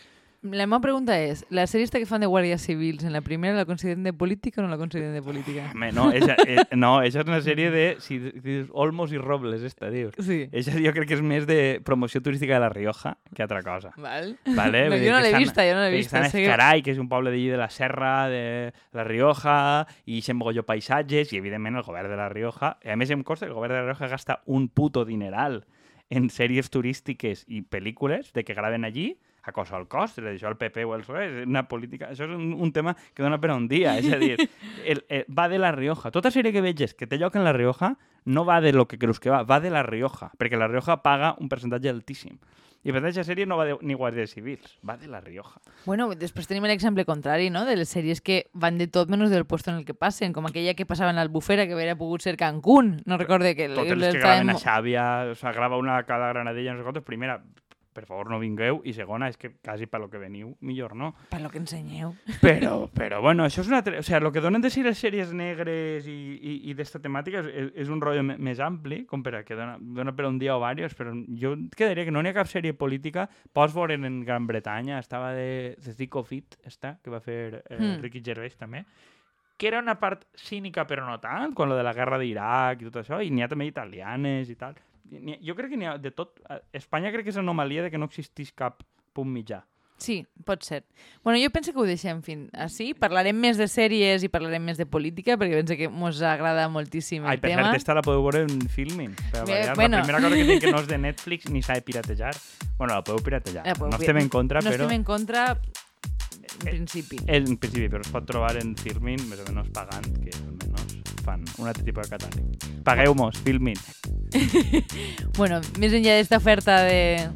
La 0.53 0.67
meva 0.67 0.81
pregunta 0.81 1.17
és, 1.19 1.45
la 1.51 1.65
sèrie 1.67 1.85
esta 1.85 1.99
que 1.99 2.07
fan 2.07 2.21
de 2.23 2.29
guàrdies 2.31 2.63
civils, 2.63 3.03
en 3.05 3.13
la 3.13 3.21
primera 3.21 3.57
la 3.57 3.65
consideren 3.65 4.03
de 4.05 4.13
política 4.13 4.61
o 4.61 4.65
no 4.65 4.71
la 4.71 4.79
consideren 4.79 5.15
de 5.15 5.23
política? 5.23 5.71
Home, 5.75 5.91
no, 5.93 6.11
esa, 6.13 6.37
eh, 6.47 6.65
no, 6.77 7.03
esa 7.03 7.21
és 7.21 7.27
una 7.27 7.41
sèrie 7.43 7.71
de 7.71 7.97
si, 8.01 8.19
dius 8.19 8.69
Olmos 8.73 9.13
i 9.13 9.19
Robles, 9.19 9.63
esta, 9.63 9.91
dius. 9.91 10.15
Sí. 10.23 10.49
Esa 10.53 10.73
jo 10.79 10.93
crec 10.95 11.09
que 11.09 11.15
és 11.19 11.23
més 11.23 11.47
de 11.47 11.81
promoció 11.85 12.23
turística 12.23 12.55
de 12.55 12.61
la 12.61 12.69
Rioja 12.71 13.17
que 13.35 13.43
altra 13.43 13.63
cosa. 13.63 13.93
Val. 13.97 14.37
Vale? 14.47 14.89
No, 14.91 14.97
jo 14.97 15.13
no 15.13 15.21
l'he 15.21 15.33
estan- 15.33 15.43
vista, 15.43 15.67
jo 15.69 15.75
no 15.75 15.83
l'he 15.85 15.91
que 15.91 15.97
vista. 15.97 16.21
Estan 16.21 16.29
a 16.29 16.33
que- 16.33 16.45
Escarai, 16.47 16.83
que 16.83 16.91
és 16.93 16.99
un 16.99 17.09
poble 17.09 17.31
d'allí 17.31 17.49
de 17.49 17.57
la 17.57 17.71
Serra, 17.71 18.29
de 18.29 18.73
la 18.93 19.05
Rioja, 19.05 19.87
i 20.05 20.21
eixen 20.21 20.37
mogolló 20.37 20.65
paisatges, 20.67 21.33
i 21.33 21.39
evidentment 21.39 21.77
el 21.77 21.83
govern 21.83 22.09
de 22.11 22.17
la 22.17 22.29
Rioja, 22.29 22.77
a 22.85 22.97
més 22.97 23.11
em 23.11 23.23
consta 23.23 23.47
que 23.47 23.51
el 23.51 23.57
govern 23.59 23.75
de 23.75 23.81
la 23.81 23.87
Rioja 23.93 24.09
gasta 24.09 24.43
un 24.47 24.69
puto 24.69 25.05
dineral 25.05 25.65
en 26.09 26.29
sèries 26.31 26.71
turístiques 26.71 27.45
i 27.49 27.63
pel·lícules 27.63 28.33
de 28.33 28.45
que 28.45 28.55
graven 28.55 28.85
allí, 28.85 29.17
a 29.47 29.53
cosa 29.53 29.77
al 29.77 29.87
cost, 29.89 30.19
és 30.19 30.25
a 30.25 30.29
dir, 30.33 30.41
això 30.41 30.51
el 30.51 30.59
PP 30.59 30.85
o 30.85 30.95
el 30.97 31.05
PSOE, 31.07 31.25
és 31.27 31.47
una 31.47 31.65
política, 31.71 32.11
això 32.11 32.27
és 32.27 32.35
un, 32.35 32.51
un 32.53 32.73
tema 32.75 32.97
que 33.15 33.23
dona 33.23 33.39
per 33.41 33.53
a 33.55 33.57
un 33.57 33.69
dia, 33.71 33.95
és 34.01 34.11
a 34.13 34.19
dir, 34.19 34.35
el, 34.91 35.05
el, 35.09 35.25
va 35.31 35.49
de 35.49 35.61
la 35.63 35.73
Rioja. 35.77 36.11
Tota 36.15 36.35
sèrie 36.35 36.53
que 36.53 36.65
veges 36.65 36.95
que 36.99 37.07
té 37.07 37.21
lloc 37.23 37.39
en 37.39 37.47
la 37.47 37.55
Rioja 37.55 37.95
no 38.27 38.45
va 38.45 38.61
de 38.61 38.75
lo 38.75 38.89
que 38.91 38.99
creus 38.99 39.21
que 39.23 39.31
va, 39.31 39.45
va 39.47 39.61
de 39.63 39.71
la 39.71 39.85
Rioja, 39.87 40.33
perquè 40.37 40.59
la 40.59 40.67
Rioja 40.69 40.99
paga 41.07 41.37
un 41.39 41.49
percentatge 41.49 41.93
altíssim. 41.95 42.41
I 42.87 42.93
per 42.95 43.01
tant, 43.01 43.09
aquesta 43.09 43.25
sèrie 43.27 43.49
no 43.51 43.57
va 43.59 43.65
de, 43.67 43.75
ni 43.83 43.97
guàrdies 43.99 44.31
civils, 44.37 44.77
va 44.87 44.95
de 44.99 45.09
la 45.11 45.19
Rioja. 45.19 45.59
Bueno, 45.89 46.07
després 46.15 46.47
tenim 46.47 46.69
l'exemple 46.71 47.03
contrari, 47.09 47.49
no?, 47.51 47.65
de 47.67 47.75
les 47.81 47.91
sèries 47.91 48.21
que 48.23 48.45
van 48.55 48.79
de 48.79 48.87
tot 48.87 49.11
menys 49.11 49.33
del 49.33 49.47
puesto 49.47 49.73
en 49.73 49.81
el 49.81 49.87
que 49.89 49.95
passen, 49.95 50.35
com 50.37 50.47
aquella 50.47 50.77
que 50.79 50.87
passava 50.87 51.11
en 51.11 51.19
l'Albufera, 51.19 51.67
que 51.67 51.75
hauria 51.75 51.97
pogut 51.99 52.23
ser 52.23 52.37
Cancún. 52.39 53.01
No 53.05 53.19
recorde 53.19 53.57
que... 53.59 53.67
Totes 53.75 53.99
les 53.99 54.15
que 54.15 54.23
graven 54.23 54.55
a 54.55 54.59
Xàbia, 54.63 55.07
o 55.33 55.35
sigui, 55.35 55.57
grava 55.59 55.81
una 55.83 55.99
a 55.99 56.05
cada 56.07 56.31
Granadella, 56.31 56.77
no 56.77 56.85
sé 56.85 56.87
quantos, 56.87 57.03
primera, 57.03 57.41
per 57.97 58.05
favor 58.05 58.29
no 58.31 58.41
vingueu, 58.43 58.83
i 58.85 58.93
segona, 58.97 59.31
és 59.33 59.41
que 59.41 59.55
quasi 59.65 59.89
per 59.89 60.03
lo 60.03 60.11
que 60.13 60.21
veniu, 60.21 60.53
millor 60.61 60.95
no. 60.99 61.15
Per 61.33 61.41
lo 61.41 61.51
que 61.53 61.61
ensenyeu. 61.63 62.13
Però, 62.43 62.75
però 63.01 63.23
bueno, 63.25 63.47
això 63.49 63.65
és 63.65 63.73
una... 63.73 63.81
O 63.81 64.05
sigui, 64.05 64.21
el 64.21 64.31
que 64.35 64.45
donen 64.45 64.65
de 64.65 64.73
ser 64.73 64.85
les 64.87 65.01
sèries 65.01 65.33
negres 65.37 66.07
i, 66.11 66.19
i, 66.37 66.59
i 66.71 66.77
d'esta 66.77 67.01
temàtica 67.03 67.41
és, 67.49 67.73
és 67.87 67.93
un 67.93 68.05
rotllo 68.05 68.25
més 68.27 68.61
ampli, 68.61 69.05
com 69.09 69.25
per 69.25 69.39
a 69.41 69.43
que 69.47 69.57
dona, 69.57 69.79
dona 69.81 70.13
per 70.17 70.29
un 70.29 70.39
dia 70.43 70.59
o 70.59 70.61
diversos, 70.61 70.99
però 70.99 71.17
jo 71.41 71.57
quedaria 71.73 72.05
que 72.05 72.13
no 72.13 72.21
n'hi 72.21 72.35
ha 72.35 72.37
cap 72.37 72.53
sèrie 72.53 72.77
política. 72.77 73.27
Pots 73.57 73.75
veure 73.77 73.97
en 73.97 74.21
Gran 74.27 74.47
Bretanya, 74.47 75.01
estava 75.01 75.33
de, 75.33 75.77
de 75.81 75.97
Thick 75.97 76.21
of 76.21 76.33
It, 76.37 76.61
esta, 76.67 76.99
que 77.03 77.13
va 77.13 77.23
fer 77.25 77.63
eh, 77.65 77.87
Hmm. 77.87 78.03
Ricky 78.03 78.23
Gervais 78.25 78.57
també, 78.59 78.85
que 79.57 79.69
era 79.69 79.81
una 79.81 79.97
part 80.01 80.27
cínica 80.37 80.85
però 80.89 81.07
no 81.07 81.19
tant, 81.23 81.55
quan 81.57 81.71
lo 81.71 81.77
de 81.79 81.85
la 81.87 81.95
guerra 81.97 82.19
d'Iraq 82.21 82.83
i 82.83 82.91
tot 82.91 83.01
això, 83.03 83.23
i 83.25 83.31
n'hi 83.33 83.45
ha 83.45 83.49
també 83.49 83.69
italianes 83.69 84.51
i 84.53 84.57
tal. 84.59 84.77
Jo 85.11 85.55
crec 85.55 85.71
que 85.71 85.77
n'hi 85.79 85.87
ha 85.87 85.97
de 85.99 86.11
tot. 86.11 86.40
Espanya 86.73 87.12
crec 87.14 87.25
que 87.25 87.31
és 87.35 87.37
anomalia 87.40 87.83
de 87.87 87.90
que 87.90 87.99
no 87.99 88.07
existís 88.11 88.53
cap 88.53 88.83
punt 89.14 89.29
mitjà. 89.33 89.62
Sí, 89.99 90.27
pot 90.45 90.61
ser. 90.62 90.83
Bueno, 91.25 91.38
jo 91.40 91.49
penso 91.49 91.73
que 91.73 91.79
ho 91.81 91.87
deixem 91.88 92.19
fin 92.23 92.51
així. 92.53 92.90
Parlarem 92.92 93.33
més 93.40 93.57
de 93.57 93.64
sèries 93.64 94.27
i 94.27 94.29
parlarem 94.29 94.61
més 94.69 94.77
de 94.77 94.85
política, 94.85 95.38
perquè 95.40 95.57
penso 95.62 95.77
que 95.79 95.87
ens 95.88 96.21
agrada 96.21 96.66
moltíssim 96.69 97.25
el 97.25 97.31
Ai, 97.31 97.38
per 97.40 97.49
tema. 97.55 97.71
cert, 97.71 97.77
esta 97.81 97.95
la 97.97 98.03
podeu 98.05 98.21
veure 98.27 98.42
en 98.45 98.61
Filmin. 98.69 99.14
Per 99.33 99.47
Bé, 99.49 99.62
bueno. 99.75 99.97
La 99.97 100.03
primera 100.05 100.21
cosa 100.21 100.37
que 100.37 100.45
tinc 100.51 100.61
que 100.66 100.73
no 100.75 100.83
és 100.85 100.90
de 100.90 100.99
Netflix 100.99 101.49
ni 101.49 101.62
s'ha 101.62 101.79
de 101.81 101.87
piratejar. 101.88 102.35
Bueno, 102.77 102.92
la 102.92 103.01
podeu 103.03 103.25
piratejar. 103.25 103.64
La 103.64 103.73
podeu 103.75 103.95
no 103.95 104.03
estem 104.03 104.19
en 104.21 104.29
contra, 104.29 104.61
no 104.61 104.69
però 104.69 104.85
estem 104.85 104.99
en 105.01 105.05
contra 105.05 105.47
en 105.57 106.69
Eh, 106.69 106.71
principi. 106.77 107.16
en 107.27 107.57
principi, 107.57 107.88
però 107.88 108.01
es 108.05 108.09
pot 108.12 108.27
trobar 108.29 108.57
en 108.61 108.77
Filmin, 108.77 109.16
més 109.31 109.40
o 109.40 109.53
menys 109.53 109.73
pagant, 109.73 110.05
que 110.23 110.31
almenys 110.37 111.16
fan 111.25 111.42
un 111.59 111.69
altre 111.69 111.85
tipus 111.85 112.09
de 112.09 112.16
catàleg. 112.19 112.66
Pagueu-mos, 112.87 113.42
Filmin. 113.42 113.79
Bueno, 115.37 115.59
més 115.81 115.92
enllà 115.92 116.14
d'esta 116.16 116.38
oferta 116.40 116.79
de, 116.87 117.27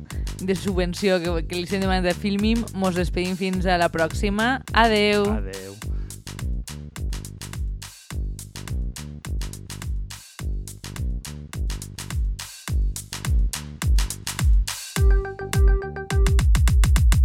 de 0.40 0.54
subvenció 0.56 1.18
que, 1.20 1.34
que 1.44 1.58
li 1.58 1.66
estem 1.66 1.82
demanant 1.82 2.08
a 2.08 2.16
Filmim, 2.16 2.62
mos 2.80 2.96
despedim 2.96 3.36
fins 3.36 3.66
a 3.68 3.76
la 3.80 3.90
pròxima. 3.92 4.60
Adeu! 4.72 5.26
Adeu. 5.34 5.74